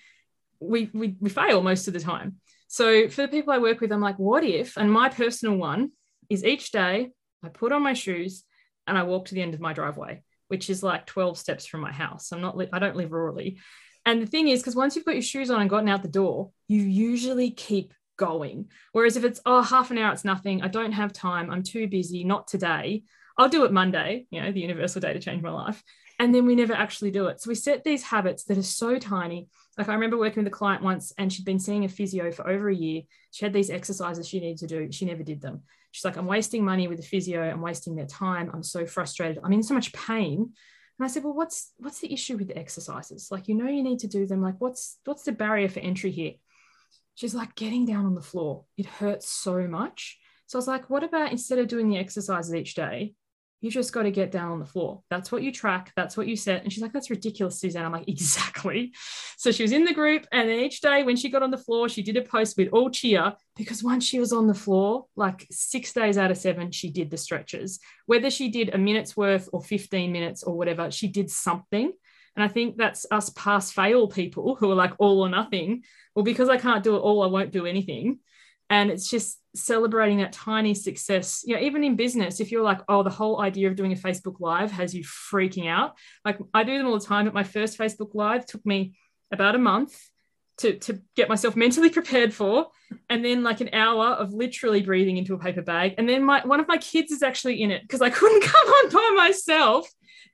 we, 0.60 0.89
we 0.93 1.15
we 1.19 1.29
fail 1.29 1.62
most 1.62 1.88
of 1.88 1.93
the 1.93 1.99
time. 1.99 2.38
So 2.67 3.10
for 3.10 3.23
the 3.23 3.27
people 3.27 3.51
i 3.51 3.57
work 3.57 3.81
with 3.81 3.91
i'm 3.91 3.99
like 3.99 4.17
what 4.17 4.45
if 4.45 4.77
and 4.77 4.89
my 4.89 5.10
personal 5.10 5.57
one 5.57 5.91
is 6.29 6.45
each 6.45 6.71
day 6.71 7.12
i 7.43 7.49
put 7.49 7.73
on 7.73 7.84
my 7.84 7.91
shoes 7.91 8.45
and 8.88 8.97
i 8.97 9.03
walk 9.03 9.25
to 9.25 9.36
the 9.36 9.41
end 9.41 9.53
of 9.53 9.60
my 9.60 9.73
driveway 9.73 10.23
which 10.47 10.69
is 10.69 10.81
like 10.84 11.05
12 11.05 11.38
steps 11.38 11.65
from 11.65 11.79
my 11.79 11.93
house. 11.93 12.31
I'm 12.31 12.41
not 12.41 12.57
i 12.73 12.79
don't 12.79 12.95
live 12.97 13.12
rurally. 13.12 13.57
And 14.05 14.21
the 14.21 14.25
thing 14.25 14.47
is 14.47 14.60
because 14.60 14.75
once 14.75 14.95
you've 14.95 15.05
got 15.05 15.15
your 15.15 15.21
shoes 15.21 15.49
on 15.49 15.62
and 15.62 15.69
gotten 15.69 15.89
out 15.89 16.01
the 16.01 16.07
door 16.07 16.51
you 16.67 16.81
usually 16.81 17.51
keep 17.51 17.93
going. 18.17 18.69
Whereas 18.91 19.17
if 19.17 19.24
it's, 19.24 19.41
oh, 19.45 19.62
half 19.62 19.91
an 19.91 19.97
hour, 19.97 20.13
it's 20.13 20.26
nothing. 20.26 20.62
I 20.62 20.67
don't 20.67 20.91
have 20.91 21.13
time. 21.13 21.50
I'm 21.50 21.63
too 21.63 21.88
busy. 21.88 22.24
Not 22.24 22.47
today. 22.47 23.04
I'll 23.38 23.50
do 23.50 23.65
it 23.65 23.71
Monday, 23.71 24.28
you 24.30 24.41
know, 24.41 24.52
the 24.52 24.60
universal 24.60 25.02
day 25.02 25.13
to 25.13 25.19
change 25.19 25.41
my 25.41 25.52
life. 25.52 25.84
And 26.19 26.36
then 26.36 26.45
we 26.45 26.54
never 26.54 26.74
actually 26.74 27.10
do 27.10 27.28
it. 27.28 27.41
So 27.41 27.50
we 27.50 27.56
set 27.56 27.84
these 27.84 28.04
habits 28.04 28.43
that 28.43 28.58
are 28.58 28.63
so 28.63 29.00
tiny. 29.00 29.47
Like 29.78 29.89
I 29.89 29.93
remember 29.93 30.19
working 30.19 30.43
with 30.43 30.54
a 30.54 30.56
client 30.56 30.84
once 30.84 31.12
and 31.17 31.34
she'd 31.34 31.45
been 31.45 31.58
seeing 31.58 31.84
a 31.84 31.89
physio 31.89 32.32
for 32.32 32.47
over 32.47 32.69
a 32.69 32.76
year. 32.76 33.02
She 33.32 33.43
had 33.43 33.54
these 33.54 33.71
exercises 33.71 34.28
she 34.28 34.39
needed 34.39 34.60
to 34.60 34.67
do. 34.67 34.91
She 34.91 35.06
never 35.06 35.24
did 35.24 35.41
them. 35.41 35.62
She's 35.89 36.06
like, 36.06 36.17
I'm 36.17 36.28
wasting 36.28 36.63
money 36.63 36.88
with 36.88 36.97
the 37.00 37.04
physio. 37.04 37.41
I'm 37.41 37.62
wasting 37.62 37.95
their 37.95 38.06
time. 38.06 38.52
I'm 38.54 38.62
so 38.63 38.86
frustrated. 38.86 39.39
I'm 39.43 39.54
in 39.54 39.63
so 39.63 39.74
much 39.74 39.93
pain. 39.93 40.54
And 41.00 41.06
I 41.06 41.08
said, 41.08 41.24
well, 41.24 41.34
what's 41.34 41.74
what's 41.78 42.00
the 42.00 42.13
issue 42.13 42.38
with 42.38 42.47
the 42.47 42.58
exercises? 42.58 43.30
Like, 43.32 43.47
you 43.47 43.56
know, 43.56 43.67
you 43.67 43.82
need 43.82 44.00
to 44.00 44.08
do 44.08 44.28
them. 44.28 44.41
Like, 44.41 44.56
what's 44.60 45.00
what's 45.06 45.24
the 45.24 45.32
barrier 45.32 45.69
for 45.69 45.80
entry 45.80 46.12
here? 46.12 46.34
She's 47.15 47.36
like, 47.36 47.56
getting 47.56 47.86
down 47.86 48.06
on 48.06 48.15
the 48.15 48.21
floor. 48.21 48.65
It 48.78 48.86
hurts 48.86 49.30
so 49.30 49.67
much. 49.67 50.17
So 50.47 50.58
I 50.58 50.60
was 50.60 50.67
like, 50.67 50.89
what 50.89 51.04
about 51.04 51.32
instead 51.32 51.60
of 51.60 51.67
doing 51.67 51.89
the 51.89 51.97
exercises 51.97 52.54
each 52.54 52.76
day, 52.76 53.13
you 53.62 53.69
just 53.69 53.93
got 53.93 54.04
to 54.04 54.12
get 54.12 54.32
down 54.32 54.52
on 54.52 54.60
the 54.60 54.65
floor. 54.65 55.04
That's 55.10 55.32
what 55.32 55.43
you 55.43 55.52
track. 55.52 55.93
That's 55.95 56.17
what 56.17 56.28
you 56.28 56.36
set. 56.36 56.63
And 56.63 56.74
she's 56.74 56.82
like, 56.82 56.93
that's 56.93 57.12
ridiculous, 57.12 57.60
Suzanne. 57.60 57.86
I'm 57.86 57.91
like, 57.91 58.08
exactly. 58.08 58.91
So 59.38 59.52
she 59.52 59.62
was 59.63 59.71
in 59.71 59.86
the 59.86 59.93
group. 59.93 60.26
And 60.32 60.50
then 60.50 60.60
each 60.60 60.82
day 60.82 61.04
when 61.04 61.15
she 61.15 61.30
got 61.30 61.43
on 61.43 61.52
the 61.52 61.58
floor, 61.58 61.88
she 61.88 62.02
did 62.02 62.17
a 62.17 62.24
post 62.24 62.58
with 62.58 62.69
all 62.74 62.89
cheer 62.89 63.34
because 63.56 63.84
once 63.84 64.04
she 64.04 64.19
was 64.19 64.34
on 64.34 64.47
the 64.47 64.54
floor, 64.56 65.06
like 65.15 65.45
six 65.52 65.93
days 65.93 66.17
out 66.17 66.32
of 66.32 66.38
seven, 66.38 66.71
she 66.71 66.89
did 66.89 67.12
the 67.12 67.17
stretches. 67.17 67.80
Whether 68.08 68.32
she 68.32 68.50
did 68.50 68.74
a 68.74 68.80
minute's 68.80 69.15
worth 69.15 69.47
or 69.54 69.62
15 69.62 70.12
minutes 70.12 70.43
or 70.43 70.58
whatever, 70.58 70.89
she 70.89 71.08
did 71.08 71.30
something. 71.30 71.93
And 72.35 72.43
I 72.43 72.47
think 72.47 72.77
that's 72.77 73.05
us 73.11 73.29
pass 73.31 73.71
fail 73.71 74.07
people 74.07 74.55
who 74.55 74.71
are 74.71 74.75
like 74.75 74.93
all 74.99 75.21
or 75.21 75.29
nothing. 75.29 75.83
Well, 76.15 76.23
because 76.23 76.49
I 76.49 76.57
can't 76.57 76.83
do 76.83 76.95
it 76.95 76.99
all, 76.99 77.23
I 77.23 77.27
won't 77.27 77.51
do 77.51 77.65
anything. 77.65 78.19
And 78.69 78.89
it's 78.89 79.09
just 79.09 79.37
celebrating 79.53 80.19
that 80.19 80.31
tiny 80.31 80.73
success. 80.73 81.43
You 81.45 81.55
know, 81.55 81.61
even 81.61 81.83
in 81.83 81.95
business, 81.97 82.39
if 82.39 82.51
you're 82.51 82.63
like, 82.63 82.79
oh, 82.87 83.03
the 83.03 83.09
whole 83.09 83.41
idea 83.41 83.67
of 83.67 83.75
doing 83.75 83.91
a 83.91 83.97
Facebook 83.97 84.39
Live 84.39 84.71
has 84.71 84.95
you 84.95 85.03
freaking 85.03 85.67
out. 85.67 85.97
Like 86.23 86.39
I 86.53 86.63
do 86.63 86.77
them 86.77 86.87
all 86.87 86.97
the 86.97 87.05
time, 87.05 87.25
but 87.25 87.33
my 87.33 87.43
first 87.43 87.77
Facebook 87.77 88.13
Live 88.13 88.45
took 88.45 88.65
me 88.65 88.93
about 89.31 89.55
a 89.55 89.59
month 89.59 89.97
to, 90.59 90.77
to 90.79 91.01
get 91.15 91.27
myself 91.27 91.55
mentally 91.55 91.89
prepared 91.99 92.33
for. 92.33 92.67
And 93.09 93.23
then 93.23 93.43
like 93.43 93.61
an 93.61 93.73
hour 93.73 94.07
of 94.07 94.33
literally 94.33 94.81
breathing 94.81 95.17
into 95.17 95.33
a 95.33 95.39
paper 95.39 95.61
bag. 95.61 95.95
And 95.97 96.07
then 96.07 96.23
my 96.23 96.45
one 96.45 96.59
of 96.59 96.67
my 96.67 96.77
kids 96.77 97.11
is 97.11 97.23
actually 97.23 97.61
in 97.61 97.71
it 97.71 97.81
because 97.81 98.01
I 98.01 98.09
couldn't 98.09 98.43
come 98.43 98.67
on 98.67 98.89
by 98.89 99.13
myself. 99.15 99.89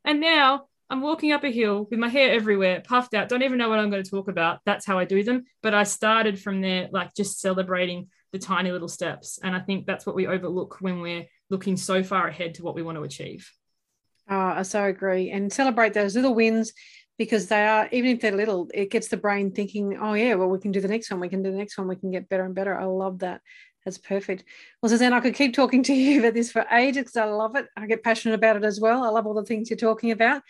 And 0.06 0.22
now 0.22 0.68
I'm 0.90 1.02
walking 1.02 1.34
up 1.34 1.44
a 1.44 1.52
hill 1.52 1.88
with 1.90 2.00
my 2.00 2.08
hair 2.08 2.32
everywhere, 2.32 2.82
puffed 2.82 3.14
out, 3.14 3.28
don't 3.28 3.44
even 3.44 3.58
know 3.58 3.68
what 3.68 3.80
I'm 3.80 3.90
going 3.90 4.04
to 4.04 4.10
talk 4.10 4.30
about. 4.30 4.60
That's 4.66 4.86
how 4.86 4.98
I 4.98 5.04
do 5.04 5.22
them. 5.22 5.44
But 5.62 5.74
I 5.74 5.84
started 5.84 6.40
from 6.40 6.62
there, 6.62 6.88
like 6.92 7.14
just 7.14 7.42
celebrating 7.42 8.08
the 8.32 8.40
tiny 8.40 8.72
little 8.72 8.88
steps. 8.88 9.38
And 9.44 9.54
I 9.54 9.60
think 9.60 9.86
that's 9.86 10.06
what 10.06 10.16
we 10.16 10.28
overlook 10.28 10.78
when 10.80 11.02
we're 11.02 11.26
looking 11.50 11.76
so 11.76 12.04
far 12.04 12.28
ahead 12.28 12.56
to 12.56 12.64
what 12.64 12.76
we 12.76 12.84
want 12.84 12.98
to 12.98 13.04
achieve. 13.04 13.52
Oh, 14.30 14.36
I 14.36 14.62
so 14.64 14.84
agree. 14.86 15.30
And 15.30 15.52
celebrate 15.52 15.94
those 15.94 16.16
little 16.16 16.36
wins 16.36 16.72
because 17.18 17.48
they 17.48 17.66
are, 17.66 17.90
even 17.92 18.12
if 18.12 18.22
they're 18.22 18.32
little, 18.32 18.70
it 18.74 18.92
gets 18.92 19.10
the 19.10 19.18
brain 19.18 19.52
thinking, 19.52 19.98
oh, 20.00 20.14
yeah, 20.14 20.36
well, 20.36 20.50
we 20.50 20.60
can 20.60 20.72
do 20.72 20.82
the 20.82 20.88
next 20.88 21.12
one. 21.12 21.20
We 21.20 21.30
can 21.30 21.44
do 21.44 21.52
the 21.52 21.58
next 21.58 21.78
one. 21.78 21.88
We 21.88 21.96
can 21.98 22.12
get 22.12 22.30
better 22.30 22.46
and 22.46 22.56
better. 22.56 22.80
I 22.80 22.86
love 22.86 23.20
that. 23.20 23.42
That's 23.84 23.98
perfect. 23.98 24.44
Well, 24.82 24.90
Suzanne, 24.90 25.14
I 25.14 25.22
could 25.22 25.34
keep 25.34 25.54
talking 25.54 25.82
to 25.84 25.94
you 25.94 26.20
about 26.22 26.34
this 26.34 26.52
for 26.52 26.66
ages 26.72 27.04
because 27.04 27.16
I 27.16 27.26
love 27.26 27.56
it. 27.56 27.68
I 27.78 27.88
get 27.88 28.04
passionate 28.04 28.36
about 28.36 28.58
it 28.58 28.66
as 28.66 28.80
well. 28.80 29.04
I 29.04 29.10
love 29.10 29.26
all 29.26 29.34
the 29.34 29.44
things 29.44 29.70
you're 29.70 29.78
talking 29.78 30.12
about. 30.12 30.42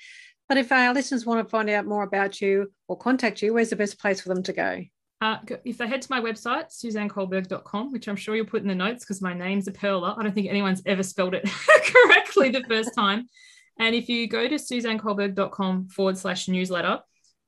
But 0.48 0.58
if 0.58 0.72
our 0.72 0.94
listeners 0.94 1.26
want 1.26 1.46
to 1.46 1.50
find 1.50 1.70
out 1.70 1.86
more 1.86 2.04
about 2.04 2.42
you 2.42 2.72
or 2.88 2.98
contact 2.98 3.42
you, 3.42 3.54
where's 3.54 3.70
the 3.70 3.76
best 3.76 4.00
place 4.00 4.22
for 4.22 4.30
them 4.30 4.44
to 4.44 4.54
go? 4.54 4.82
Uh, 5.20 5.38
if 5.66 5.78
they 5.78 5.88
head 5.88 6.02
to 6.02 6.12
my 6.12 6.22
website, 6.22 6.72
suzanneculberg.com, 6.72 7.92
which 7.92 8.08
I'm 8.08 8.16
sure 8.16 8.36
you'll 8.36 8.46
put 8.46 8.62
in 8.62 8.68
the 8.68 8.76
notes 8.76 9.04
because 9.04 9.22
my 9.22 9.34
name's 9.34 9.68
a 9.68 9.72
perler. 9.72 10.18
I 10.18 10.24
don't 10.24 10.34
think 10.34 10.48
anyone's 10.48 10.84
ever 10.86 11.04
spelled 11.04 11.34
it 11.34 11.50
correctly 12.06 12.50
the 12.50 12.64
first 12.64 12.92
time. 12.96 13.28
And 13.80 13.96
if 13.96 14.10
you 14.10 14.28
go 14.28 14.48
to 14.48 14.56
suzanneculberg.com 14.56 15.90
forward 15.90 16.18
slash 16.18 16.48
newsletter, 16.48 17.00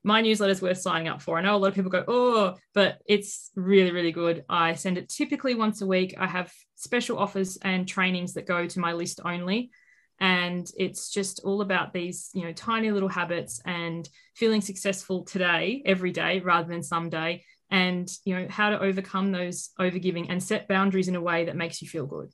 my 0.03 0.21
newsletter 0.21 0.51
is 0.51 0.61
worth 0.61 0.79
signing 0.79 1.07
up 1.07 1.21
for. 1.21 1.37
I 1.37 1.41
know 1.41 1.55
a 1.55 1.57
lot 1.57 1.67
of 1.67 1.75
people 1.75 1.91
go, 1.91 2.03
oh, 2.07 2.55
but 2.73 2.99
it's 3.05 3.51
really, 3.55 3.91
really 3.91 4.11
good. 4.11 4.45
I 4.49 4.73
send 4.75 4.97
it 4.97 5.09
typically 5.09 5.55
once 5.55 5.81
a 5.81 5.87
week. 5.87 6.15
I 6.17 6.27
have 6.27 6.51
special 6.75 7.19
offers 7.19 7.57
and 7.61 7.87
trainings 7.87 8.33
that 8.33 8.47
go 8.47 8.65
to 8.65 8.79
my 8.79 8.93
list 8.93 9.19
only 9.25 9.71
and 10.19 10.69
it's 10.77 11.09
just 11.09 11.41
all 11.43 11.61
about 11.61 11.93
these 11.93 12.29
you 12.33 12.43
know 12.43 12.51
tiny 12.53 12.91
little 12.91 13.09
habits 13.09 13.61
and 13.65 14.09
feeling 14.35 14.61
successful 14.61 15.23
today 15.23 15.81
every 15.85 16.11
day 16.11 16.39
rather 16.39 16.67
than 16.67 16.83
someday 16.83 17.43
and 17.71 18.09
you 18.25 18.35
know 18.35 18.47
how 18.49 18.69
to 18.69 18.79
overcome 18.79 19.31
those 19.31 19.69
overgiving 19.79 20.25
and 20.29 20.41
set 20.41 20.67
boundaries 20.67 21.07
in 21.07 21.15
a 21.15 21.21
way 21.21 21.45
that 21.45 21.55
makes 21.55 21.81
you 21.81 21.87
feel 21.87 22.05
good. 22.05 22.29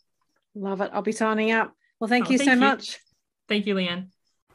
Love 0.55 0.79
it. 0.81 0.91
I'll 0.93 1.01
be 1.01 1.11
signing 1.11 1.51
up. 1.51 1.73
Well 1.99 2.07
thank 2.07 2.27
oh, 2.27 2.31
you 2.31 2.37
thank 2.37 2.47
so 2.47 2.53
you. 2.53 2.59
much. 2.59 2.99
Thank 3.47 3.67
you 3.67 3.75
leanne. 3.75 4.07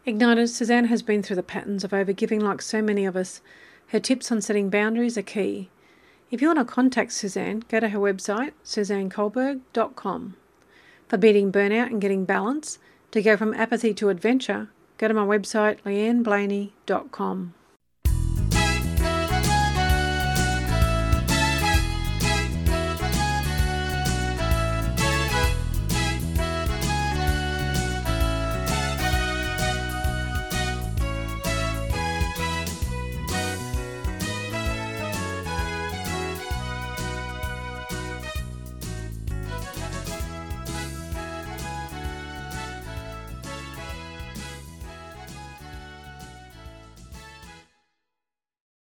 Igniters 0.06 0.50
suzanne 0.50 0.86
has 0.86 1.02
been 1.02 1.22
through 1.22 1.36
the 1.36 1.42
patterns 1.42 1.84
of 1.84 1.90
overgiving 1.90 2.40
like 2.40 2.62
so 2.62 2.80
many 2.80 3.04
of 3.04 3.16
us. 3.16 3.40
Her 3.88 4.00
tips 4.00 4.32
on 4.32 4.40
setting 4.40 4.70
boundaries 4.70 5.18
are 5.18 5.22
key. 5.22 5.68
If 6.30 6.40
you 6.40 6.48
want 6.48 6.60
to 6.60 6.64
contact 6.64 7.12
suzanne 7.12 7.62
go 7.68 7.80
to 7.80 7.90
her 7.90 7.98
website 7.98 8.52
suzanneculberg.com 8.64 10.36
for 11.08 11.16
beating 11.16 11.52
burnout 11.52 11.86
and 11.86 12.00
getting 12.00 12.24
balance 12.24 12.78
to 13.10 13.22
go 13.22 13.36
from 13.36 13.54
apathy 13.54 13.92
to 13.94 14.08
adventure 14.08 14.68
go 14.98 15.08
to 15.08 15.14
my 15.14 15.24
website 15.24 15.78
leanneblaney.com 15.82 17.54